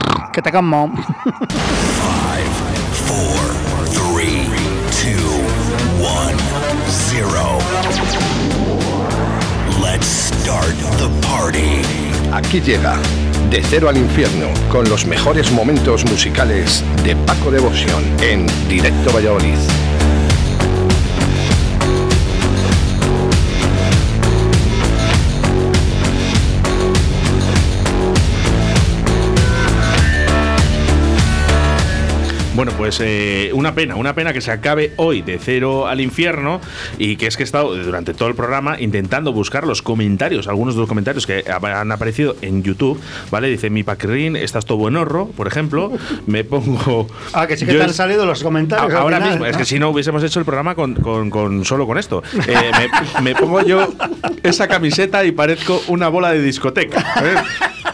Que 0.32 0.40
te 0.40 0.52
como. 0.52 0.92
Four, 3.06 3.40
three, 3.90 4.46
two, 5.02 5.42
one, 6.00 6.36
zero. 6.88 7.58
Let's 9.82 10.06
start 10.06 10.76
the 10.98 11.08
party. 11.26 11.82
Aquí 12.32 12.60
llega 12.60 12.96
De 13.50 13.60
Cero 13.62 13.88
al 13.88 13.96
Infierno 13.96 14.46
con 14.68 14.88
los 14.88 15.04
mejores 15.04 15.50
momentos 15.50 16.04
musicales 16.04 16.84
de 17.02 17.16
Paco 17.16 17.50
Devoción 17.50 18.04
en 18.22 18.46
Directo 18.68 19.12
Valladolid. 19.12 19.58
Bueno, 32.60 32.74
pues 32.76 33.00
eh, 33.02 33.52
una 33.54 33.74
pena, 33.74 33.96
una 33.96 34.14
pena 34.14 34.34
que 34.34 34.42
se 34.42 34.50
acabe 34.50 34.92
hoy 34.96 35.22
de 35.22 35.38
cero 35.38 35.86
al 35.86 35.98
infierno 35.98 36.60
y 36.98 37.16
que 37.16 37.26
es 37.26 37.38
que 37.38 37.42
he 37.42 37.44
estado 37.44 37.74
durante 37.74 38.12
todo 38.12 38.28
el 38.28 38.34
programa 38.34 38.78
intentando 38.78 39.32
buscar 39.32 39.66
los 39.66 39.80
comentarios, 39.80 40.46
algunos 40.46 40.74
de 40.74 40.80
los 40.80 40.86
comentarios 40.90 41.26
que 41.26 41.42
han 41.50 41.90
aparecido 41.90 42.36
en 42.42 42.62
YouTube, 42.62 43.00
¿vale? 43.30 43.48
Dice 43.48 43.70
mi 43.70 43.82
paquerín, 43.82 44.36
estás 44.36 44.66
todo 44.66 44.76
buenorro, 44.76 45.28
por 45.28 45.46
ejemplo, 45.46 45.90
me 46.26 46.44
pongo... 46.44 47.06
Ah, 47.32 47.46
que 47.46 47.56
sí 47.56 47.64
que 47.64 47.72
te 47.72 47.82
han 47.82 47.94
salido 47.94 48.26
los 48.26 48.42
comentarios. 48.42 48.92
Ahora 48.92 49.16
final. 49.16 49.30
mismo, 49.30 49.46
es 49.46 49.56
que 49.56 49.64
si 49.64 49.78
no 49.78 49.88
hubiésemos 49.88 50.22
hecho 50.22 50.38
el 50.38 50.44
programa 50.44 50.74
con, 50.74 50.96
con- 50.96 51.30
con- 51.30 51.64
solo 51.64 51.86
con 51.86 51.96
esto. 51.96 52.22
Eh, 52.46 52.70
me, 53.22 53.22
me 53.22 53.34
pongo 53.34 53.62
yo 53.62 53.88
esa 54.42 54.68
camiseta 54.68 55.24
y 55.24 55.30
parezco 55.32 55.80
una 55.88 56.08
bola 56.08 56.32
de 56.32 56.42
discoteca. 56.42 57.00
¿eh? 57.24 57.34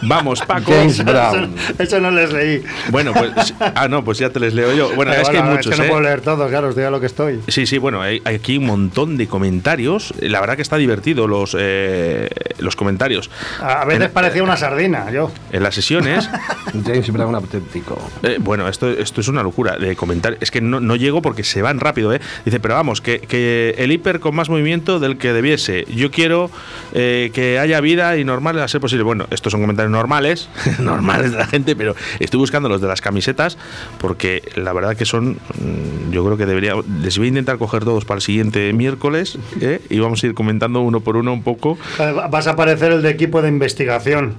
Vamos, 0.02 0.40
Paco. 0.40 0.72
James 0.72 1.04
Brown. 1.04 1.54
Eso, 1.56 1.82
eso 1.82 2.00
no 2.00 2.10
les 2.10 2.32
leí. 2.32 2.62
Bueno, 2.90 3.12
pues. 3.12 3.54
Ah, 3.60 3.88
no, 3.88 4.04
pues 4.04 4.18
ya 4.18 4.30
te 4.30 4.40
les 4.40 4.54
leo 4.54 4.74
yo. 4.74 4.94
Bueno, 4.94 5.10
Pero 5.12 5.22
es 5.22 5.28
que 5.28 5.36
hay 5.36 5.42
bueno, 5.42 5.56
muchos. 5.56 5.78
no 5.78 5.84
¿eh? 5.84 5.88
puedo 5.88 6.00
leer 6.02 6.20
todos, 6.20 6.48
claro, 6.50 6.68
os 6.68 6.76
digo 6.76 6.90
lo 6.90 7.00
que 7.00 7.06
estoy. 7.06 7.40
Sí, 7.48 7.66
sí, 7.66 7.78
bueno, 7.78 8.00
hay, 8.02 8.20
hay 8.24 8.36
aquí 8.36 8.58
un 8.58 8.66
montón 8.66 9.16
de 9.16 9.26
comentarios. 9.26 10.14
La 10.20 10.40
verdad 10.40 10.56
que 10.56 10.62
está 10.62 10.76
divertido 10.76 11.26
los, 11.26 11.56
eh, 11.58 12.28
los 12.58 12.76
comentarios. 12.76 13.30
A 13.60 13.82
a 13.82 13.84
veces 13.84 14.06
En- 14.06 14.10
parecía 14.12 14.42
una 14.42 14.56
sardina, 14.56 15.10
yo. 15.10 15.30
En 15.52 15.62
las 15.62 15.74
sesiones. 15.74 16.28
James 16.84 17.10
Brown 17.12 17.34
auténtico. 17.34 17.98
Eh, 18.22 18.38
bueno, 18.40 18.68
esto, 18.68 18.88
esto 18.90 19.20
es 19.20 19.28
una 19.28 19.42
locura 19.42 19.76
de 19.78 19.94
comentar. 19.96 20.36
Es 20.40 20.50
que 20.50 20.60
no, 20.60 20.80
no 20.80 20.96
llego 20.96 21.22
porque 21.22 21.44
se 21.44 21.62
van 21.62 21.80
rápido, 21.80 22.12
¿eh? 22.14 22.20
Dice, 22.44 22.60
pero 22.60 22.74
vamos, 22.74 23.00
que, 23.00 23.20
que 23.20 23.74
el 23.78 23.92
hiper 23.92 24.20
con 24.20 24.34
más 24.34 24.48
movimiento 24.48 24.98
del 25.00 25.18
que 25.18 25.32
debiese. 25.32 25.84
Yo 25.94 26.10
quiero 26.10 26.50
eh, 26.92 27.30
que 27.34 27.58
haya 27.58 27.80
vida 27.80 28.16
y 28.16 28.24
normal 28.24 28.58
a 28.60 28.68
ser 28.68 28.80
posible. 28.80 29.04
Bueno, 29.04 29.26
estos 29.30 29.52
son 29.52 29.60
comentarios 29.60 29.85
normales, 29.88 30.48
normales 30.78 31.32
de 31.32 31.38
la 31.38 31.46
gente, 31.46 31.76
pero 31.76 31.94
estoy 32.20 32.38
buscando 32.40 32.68
los 32.68 32.80
de 32.80 32.88
las 32.88 33.00
camisetas 33.00 33.56
porque 33.98 34.42
la 34.56 34.72
verdad 34.72 34.96
que 34.96 35.04
son. 35.04 35.32
mm, 35.58 36.12
Yo 36.12 36.24
creo 36.24 36.36
que 36.36 36.46
debería. 36.46 36.74
Les 37.02 37.16
voy 37.18 37.26
a 37.26 37.28
intentar 37.28 37.58
coger 37.58 37.84
todos 37.84 38.04
para 38.04 38.16
el 38.18 38.22
siguiente 38.22 38.72
miércoles 38.72 39.38
¿eh? 39.60 39.80
y 39.90 39.98
vamos 39.98 40.22
a 40.22 40.26
ir 40.26 40.34
comentando 40.34 40.80
uno 40.80 41.00
por 41.00 41.16
uno 41.16 41.32
un 41.32 41.42
poco. 41.42 41.78
Eh, 41.98 42.14
Vas 42.30 42.46
a 42.46 42.50
aparecer 42.52 42.92
el 42.92 43.02
de 43.02 43.10
equipo 43.10 43.42
de 43.42 43.48
investigación. 43.48 44.34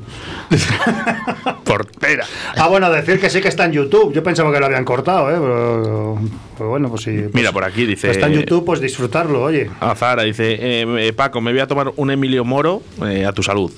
Portera. 1.64 2.26
Ah, 2.56 2.68
bueno, 2.68 2.90
decir 2.90 3.20
que 3.20 3.30
sí 3.30 3.42
que 3.42 3.48
está 3.48 3.66
en 3.66 3.74
YouTube. 3.74 4.14
Yo 4.14 4.24
pensaba 4.24 4.52
que 4.54 4.60
lo 4.60 4.66
habían 4.66 4.86
cortado, 4.86 5.30
¿eh? 5.30 5.36
Pero, 5.40 6.20
pero 6.58 6.70
bueno, 6.70 6.90
pues 6.90 7.04
sí. 7.04 7.12
pues- 7.22 7.34
Mira, 7.34 7.52
por 7.52 7.64
aquí 7.64 7.86
dice. 7.86 8.10
Está 8.10 8.28
en 8.28 8.34
YouTube, 8.34 8.66
pues 8.66 8.80
disfrutarlo, 8.80 9.44
oye. 9.44 9.70
A 9.80 9.94
Zara 9.96 10.24
dice, 10.24 10.58
eh, 10.60 11.14
Paco, 11.14 11.42
me 11.42 11.52
voy 11.52 11.60
a 11.60 11.68
tomar 11.68 11.92
un 11.96 12.10
Emilio 12.12 12.46
Moro 12.46 12.82
eh, 13.06 13.26
a 13.26 13.34
tu 13.34 13.44
salud. 13.44 13.72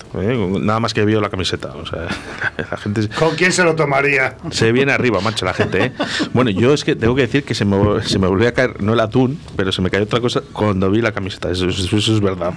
nada 0.61 0.79
más 0.79 0.93
que 0.93 1.03
veo 1.03 1.19
la 1.21 1.29
camiseta. 1.29 1.58
O 1.67 1.85
sea, 1.85 2.07
la 2.71 2.77
gente 2.77 3.03
se- 3.03 3.09
¿Con 3.09 3.35
quién 3.35 3.51
se 3.51 3.63
lo 3.63 3.75
tomaría? 3.75 4.37
se 4.51 4.71
viene 4.71 4.91
arriba, 4.91 5.19
macho, 5.21 5.45
la 5.45 5.53
gente. 5.53 5.85
¿eh? 5.85 5.91
Bueno, 6.33 6.49
yo 6.51 6.73
es 6.73 6.83
que 6.83 6.95
tengo 6.95 7.15
que 7.15 7.21
decir 7.23 7.43
que 7.43 7.53
se 7.55 7.65
me, 7.65 8.01
se 8.03 8.17
me 8.19 8.27
volvió 8.27 8.47
a 8.47 8.51
caer, 8.51 8.81
no 8.81 8.93
el 8.93 8.99
atún, 8.99 9.39
pero 9.55 9.71
se 9.71 9.81
me 9.81 9.89
cayó 9.89 10.03
otra 10.05 10.19
cosa 10.21 10.41
cuando 10.53 10.89
vi 10.89 11.01
la 11.01 11.11
camiseta. 11.11 11.51
Eso, 11.51 11.67
eso- 11.69 11.97
eso 11.97 12.13
es 12.15 12.21
verdad. 12.21 12.53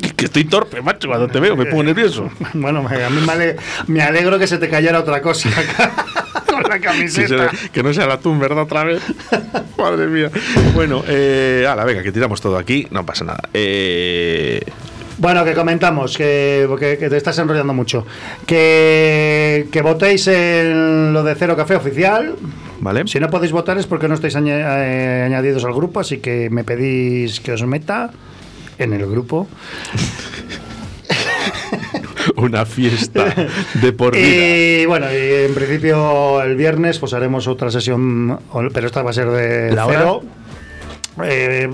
Que, 0.00 0.10
que 0.14 0.24
estoy 0.26 0.44
torpe, 0.44 0.80
macho, 0.82 1.08
cuando 1.08 1.28
te 1.28 1.40
veo, 1.40 1.56
me 1.56 1.66
pongo 1.66 1.82
nervioso. 1.84 2.30
Bueno, 2.54 2.80
a 2.86 3.10
mí 3.10 3.20
me, 3.26 3.32
ale- 3.32 3.56
me 3.86 4.02
alegro 4.02 4.38
que 4.38 4.46
se 4.46 4.58
te 4.58 4.68
cayera 4.68 5.00
otra 5.00 5.20
cosa 5.22 5.48
la 6.68 6.80
camiseta. 6.80 7.50
se- 7.50 7.68
que 7.70 7.82
no 7.82 7.92
sea 7.94 8.04
el 8.04 8.10
atún, 8.10 8.38
¿verdad? 8.40 8.64
Otra 8.64 8.84
vez. 8.84 9.00
Madre 9.78 10.06
mía. 10.08 10.30
Bueno, 10.74 11.02
eh, 11.06 11.66
ala, 11.68 11.84
venga, 11.84 12.02
que 12.02 12.10
tiramos 12.12 12.40
todo 12.40 12.58
aquí, 12.58 12.86
no 12.90 13.06
pasa 13.06 13.24
nada. 13.24 13.40
Eh, 13.54 14.60
Bueno, 15.18 15.44
que 15.44 15.54
comentamos, 15.54 16.16
que, 16.16 16.64
porque 16.68 16.96
que 16.96 17.10
te 17.10 17.16
estás 17.16 17.36
enrollando 17.38 17.74
mucho. 17.74 18.06
Que, 18.46 19.66
que 19.72 19.82
votéis 19.82 20.28
en 20.28 21.12
lo 21.12 21.24
de 21.24 21.34
Cero 21.34 21.56
Café 21.56 21.74
oficial. 21.74 22.36
¿Vale? 22.80 23.02
Si 23.08 23.18
no 23.18 23.28
podéis 23.28 23.50
votar 23.50 23.76
es 23.78 23.86
porque 23.86 24.06
no 24.06 24.14
estáis 24.14 24.36
eh, 24.36 25.22
añadidos 25.26 25.64
al 25.64 25.74
grupo, 25.74 25.98
así 25.98 26.18
que 26.18 26.48
me 26.50 26.62
pedís 26.62 27.40
que 27.40 27.52
os 27.52 27.66
meta 27.66 28.12
en 28.78 28.92
el 28.92 29.04
grupo. 29.06 29.48
Una 32.36 32.64
fiesta 32.64 33.34
de 33.74 33.92
por 33.92 34.14
vida. 34.14 34.26
Y 34.26 34.86
bueno, 34.86 35.06
y 35.12 35.46
en 35.46 35.54
principio 35.54 36.40
el 36.42 36.54
viernes 36.54 37.00
pues 37.00 37.12
haremos 37.12 37.48
otra 37.48 37.72
sesión, 37.72 38.38
pero 38.72 38.86
esta 38.86 39.02
va 39.02 39.10
a 39.10 39.14
ser 39.14 39.30
de 39.30 39.74
¿La 39.74 39.86
hora? 39.86 39.98
cero. 39.98 40.22
Eh, 41.24 41.68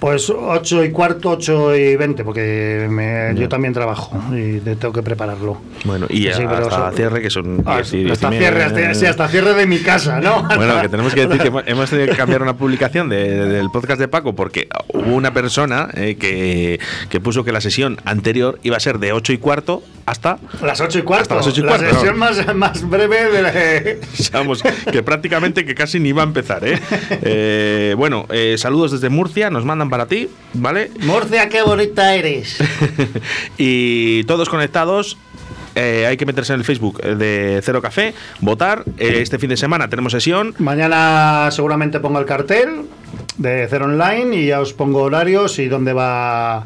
pues 0.00 0.30
8 0.30 0.84
y 0.84 0.90
cuarto, 0.90 1.30
8 1.30 1.74
y 1.76 1.96
20, 1.96 2.24
porque 2.24 2.86
me- 2.90 3.32
yo 3.34 3.48
también 3.48 3.72
trabajo 3.74 4.16
y 4.32 4.58
te- 4.60 4.76
tengo 4.76 4.92
que 4.92 5.02
prepararlo. 5.02 5.58
Bueno, 5.84 6.06
y 6.08 6.24
Sí, 6.24 6.30
pero 6.48 6.68
hasta 6.68 6.88
eso- 6.88 6.96
cierre, 6.96 7.22
que 7.22 7.30
son 7.30 7.62
Ah, 7.66 7.76
10 7.76 7.92
y 7.92 7.96
10 7.98 8.08
y 8.08 8.12
hasta, 8.12 8.30
cierre, 8.30 8.62
hasta, 8.64 8.94
sí, 8.94 9.06
hasta 9.06 9.28
cierre 9.28 9.54
de 9.54 9.66
mi 9.66 9.78
casa, 9.78 10.20
¿no? 10.20 10.42
Bueno, 10.56 10.80
que 10.80 10.88
tenemos 10.88 11.14
que 11.14 11.26
decir 11.26 11.40
que 11.42 11.48
hemos- 11.70 11.90
tenido 11.90 12.08
que 12.08 12.16
cambiar 12.16 12.42
una 12.42 12.56
publicación 12.56 13.08
de- 13.08 13.46
del 13.46 13.70
podcast 13.70 14.00
de 14.00 14.08
Paco 14.08 14.34
porque 14.34 14.68
hubo 14.92 15.14
una 15.14 15.32
persona 15.32 15.88
eh, 15.94 16.16
que, 16.16 16.80
que 17.10 17.20
puso 17.20 17.44
que 17.44 17.52
la 17.52 17.60
sesión 17.60 17.98
anterior 18.04 18.58
iba 18.62 18.76
a 18.76 18.80
ser 18.80 18.98
de 18.98 19.12
8 19.12 19.32
y 19.32 19.38
cuarto 19.38 19.82
hasta. 20.06 20.38
Las 20.62 20.80
8 20.80 20.98
y 20.98 21.02
cuarto. 21.02 21.22
Hasta 21.22 21.34
las 21.36 21.46
ocho 21.46 21.60
y 21.60 21.64
la 21.64 21.68
cuarto, 21.70 21.88
sesión 21.94 22.14
¿no? 22.14 22.20
más, 22.20 22.54
más 22.54 22.88
breve 22.90 23.30
de 23.30 23.42
la- 23.42 23.52
Vamos, 24.32 24.62
que 24.92 25.02
prácticamente 25.02 25.64
que 25.64 25.74
casi 25.74 25.98
ni 26.00 26.12
va 26.12 26.22
a 26.22 26.26
empezar, 26.26 26.66
¿eh? 26.66 26.78
Eh, 27.22 27.94
bueno, 27.96 28.26
eh, 28.30 28.56
saludos 28.74 28.90
desde 28.90 29.08
Murcia, 29.08 29.50
nos 29.50 29.64
mandan 29.64 29.88
para 29.88 30.06
ti, 30.06 30.28
¿vale? 30.52 30.90
Murcia, 31.02 31.48
qué 31.48 31.62
bonita 31.62 32.12
eres. 32.12 32.58
y 33.56 34.24
todos 34.24 34.48
conectados. 34.48 35.16
eh, 35.76 36.06
hay 36.08 36.16
que 36.16 36.26
meterse 36.26 36.54
en 36.54 36.58
el 36.58 36.64
Facebook 36.64 37.00
de 37.00 37.60
Cero 37.62 37.80
Café, 37.80 38.14
votar. 38.40 38.82
Eh, 38.98 39.20
este 39.22 39.38
fin 39.38 39.50
de 39.50 39.56
semana 39.56 39.88
tenemos 39.88 40.10
sesión. 40.10 40.56
Mañana 40.58 41.50
seguramente 41.52 42.00
pongo 42.00 42.18
el 42.18 42.26
cartel 42.26 42.86
de 43.38 43.66
Cero 43.68 43.86
Online 43.86 44.36
y 44.36 44.46
ya 44.46 44.60
os 44.60 44.72
pongo 44.72 45.02
horarios 45.02 45.58
y 45.58 45.68
dónde 45.68 45.92
va 45.92 46.58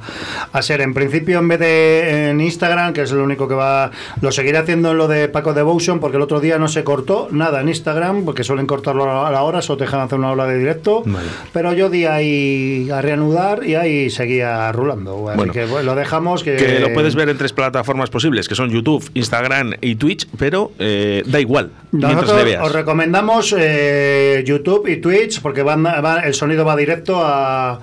a 0.52 0.62
ser. 0.62 0.80
En 0.80 0.94
principio, 0.94 1.38
en 1.38 1.48
vez 1.48 1.58
de 1.60 2.30
en 2.30 2.40
Instagram, 2.40 2.92
que 2.92 3.02
es 3.02 3.12
lo 3.12 3.24
único 3.24 3.48
que 3.48 3.54
va, 3.54 3.90
lo 4.20 4.32
seguiré 4.32 4.58
haciendo 4.58 4.90
en 4.92 4.98
lo 4.98 5.08
de 5.08 5.28
Paco 5.28 5.54
Devotion, 5.54 6.00
porque 6.00 6.16
el 6.16 6.22
otro 6.22 6.40
día 6.40 6.58
no 6.58 6.68
se 6.68 6.84
cortó 6.84 7.28
nada 7.30 7.60
en 7.60 7.68
Instagram, 7.68 8.24
porque 8.24 8.44
suelen 8.44 8.66
cortarlo 8.66 9.24
a 9.26 9.30
la 9.30 9.42
hora, 9.42 9.62
solo 9.62 9.78
te 9.78 9.84
dejan 9.84 10.00
hacer 10.00 10.18
una 10.18 10.30
hora 10.32 10.46
de 10.46 10.58
directo. 10.58 11.02
Vale. 11.04 11.26
Pero 11.52 11.72
yo 11.72 11.90
di 11.90 12.04
ahí 12.06 12.88
a 12.90 13.00
reanudar 13.00 13.64
y 13.64 13.74
ahí 13.74 14.10
seguía 14.10 14.70
rulando. 14.72 15.28
Así 15.28 15.36
Bueno. 15.36 15.52
que 15.52 15.64
bueno, 15.66 15.86
lo 15.86 15.94
dejamos. 15.94 16.42
Que, 16.42 16.56
Que 16.56 16.80
lo 16.80 16.92
puedes 16.92 17.14
ver 17.14 17.28
en 17.28 17.38
tres 17.38 17.52
plataformas 17.52 18.10
posibles, 18.10 18.48
que 18.48 18.54
son 18.54 18.70
YouTube, 18.70 19.08
Instagram 19.14 19.74
y 19.80 19.96
Twitch, 19.96 20.26
pero 20.38 20.72
eh, 20.78 21.22
da 21.26 21.40
igual, 21.40 21.70
mientras 21.92 22.12
le 22.14 22.20
Nosotros 22.20 22.44
veas. 22.44 22.62
os 22.66 22.72
recomendamos 22.72 23.54
eh, 23.58 24.42
YouTube 24.46 24.86
y 24.88 24.96
Twitch 24.98 25.40
porque 25.40 25.62
van, 25.62 25.82
van- 25.82 26.24
el 26.24 26.34
sonido 26.38 26.64
va 26.64 26.76
directo 26.76 27.20
a, 27.24 27.80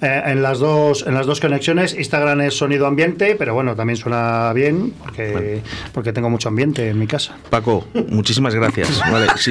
eh, 0.00 0.22
en 0.26 0.42
las 0.42 0.58
dos 0.58 1.04
en 1.06 1.14
las 1.14 1.26
dos 1.26 1.40
conexiones. 1.40 1.94
Instagram 1.94 2.40
es 2.42 2.54
sonido 2.56 2.86
ambiente, 2.86 3.34
pero 3.38 3.54
bueno, 3.54 3.74
también 3.76 3.96
suena 3.96 4.52
bien 4.52 4.92
porque, 5.02 5.60
porque 5.92 6.12
tengo 6.12 6.30
mucho 6.30 6.48
ambiente 6.48 6.88
en 6.88 6.98
mi 6.98 7.06
casa. 7.06 7.36
Paco, 7.50 7.86
muchísimas 8.08 8.54
gracias. 8.54 9.00
Vale, 9.12 9.26
si, 9.36 9.50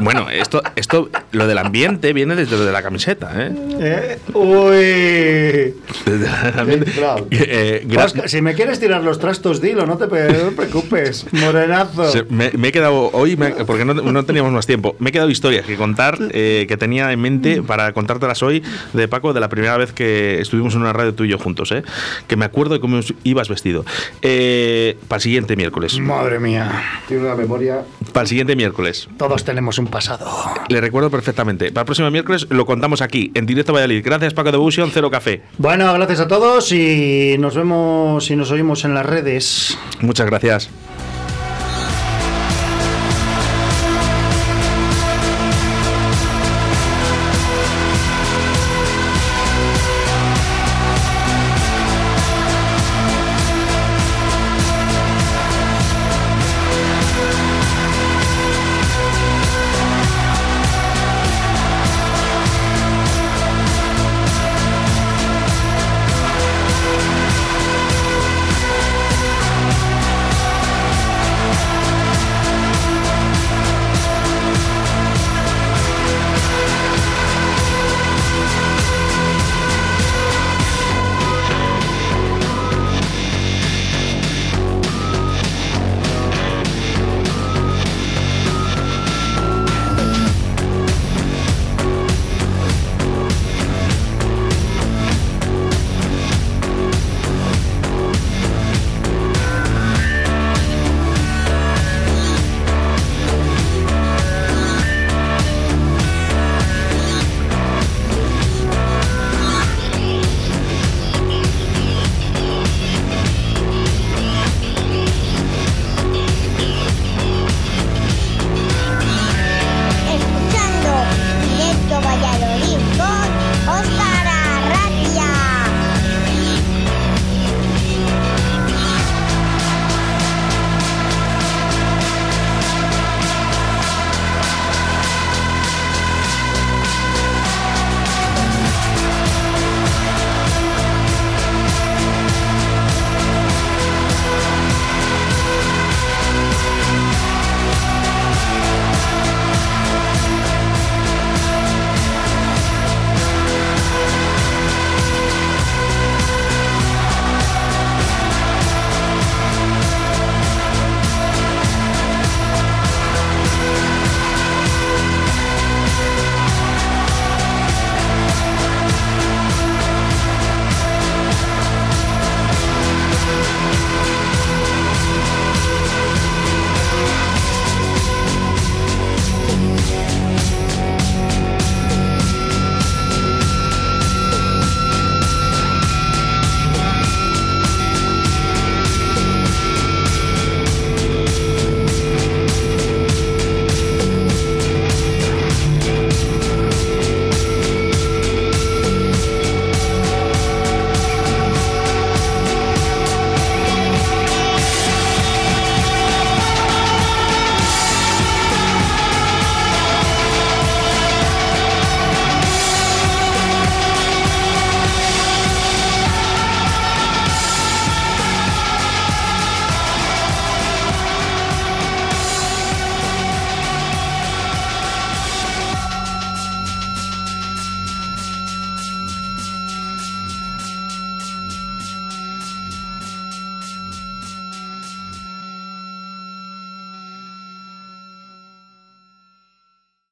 Bueno, 0.00 0.28
esto, 0.30 0.62
esto, 0.76 1.08
lo 1.32 1.46
del 1.46 1.58
ambiente 1.58 2.12
viene 2.12 2.36
desde 2.36 2.56
lo 2.56 2.64
de 2.64 2.72
la 2.72 2.82
camiseta, 2.82 3.32
¿eh? 3.36 3.52
¿Eh? 3.80 4.18
Uy. 4.34 5.74
Desde 6.04 6.48
el 6.48 6.58
ambiente. 6.58 6.92
Bravo. 6.96 7.26
Eh, 7.30 7.84
gra- 7.88 8.04
Oscar, 8.04 8.28
si 8.28 8.42
me 8.42 8.54
quieres 8.54 8.78
tirar 8.80 9.02
los 9.02 9.18
trastos, 9.18 9.60
dilo, 9.60 9.86
no 9.86 9.96
te, 9.96 10.06
pe- 10.06 10.28
no 10.32 10.48
te 10.50 10.52
preocupes. 10.52 11.26
Morenazo. 11.32 12.10
Se- 12.10 12.24
me, 12.24 12.50
me 12.52 12.68
he 12.68 12.72
quedado 12.72 13.10
hoy, 13.12 13.36
me- 13.36 13.50
porque 13.64 13.84
no, 13.84 13.94
no 13.94 14.24
teníamos 14.24 14.52
más 14.52 14.66
tiempo, 14.66 14.96
me 14.98 15.10
he 15.10 15.12
quedado 15.12 15.30
historias 15.30 15.64
que 15.66 15.76
contar, 15.76 16.18
eh, 16.30 16.66
que 16.68 16.76
tenía 16.76 17.10
en 17.12 17.20
mente 17.20 17.62
para 17.62 17.85
contártelas 17.92 18.42
hoy 18.42 18.62
de 18.92 19.08
Paco, 19.08 19.32
de 19.32 19.40
la 19.40 19.48
primera 19.48 19.76
vez 19.76 19.92
que 19.92 20.40
estuvimos 20.40 20.74
en 20.74 20.82
una 20.82 20.92
radio 20.92 21.14
tú 21.14 21.24
y 21.24 21.28
yo 21.28 21.38
juntos, 21.38 21.72
¿eh? 21.72 21.82
que 22.26 22.36
me 22.36 22.44
acuerdo 22.44 22.74
de 22.74 22.80
cómo 22.80 23.00
ibas 23.24 23.48
vestido. 23.48 23.84
Eh, 24.22 24.98
para 25.08 25.18
el 25.18 25.22
siguiente 25.22 25.56
miércoles. 25.56 25.98
Madre 25.98 26.38
mía. 26.38 26.82
Tiene 27.08 27.24
una 27.24 27.34
memoria. 27.34 27.82
Para 28.12 28.22
el 28.22 28.28
siguiente 28.28 28.56
miércoles. 28.56 29.08
Todos 29.18 29.44
tenemos 29.44 29.78
un 29.78 29.86
pasado. 29.86 30.26
Le 30.68 30.80
recuerdo 30.80 31.10
perfectamente. 31.10 31.70
Para 31.72 31.82
el 31.82 31.86
próximo 31.86 32.10
miércoles 32.10 32.46
lo 32.50 32.66
contamos 32.66 33.00
aquí, 33.02 33.30
en 33.34 33.46
directo 33.46 33.72
a 33.72 33.74
Valladolid. 33.74 34.02
Gracias, 34.04 34.34
Paco 34.34 34.52
Devotion, 34.52 34.90
Cero 34.92 35.10
Café. 35.10 35.42
Bueno, 35.58 35.92
gracias 35.94 36.20
a 36.20 36.28
todos 36.28 36.72
y 36.72 37.36
nos 37.38 37.54
vemos 37.54 38.30
y 38.30 38.36
nos 38.36 38.50
oímos 38.50 38.84
en 38.84 38.94
las 38.94 39.06
redes. 39.06 39.78
Muchas 40.00 40.26
gracias. 40.26 40.70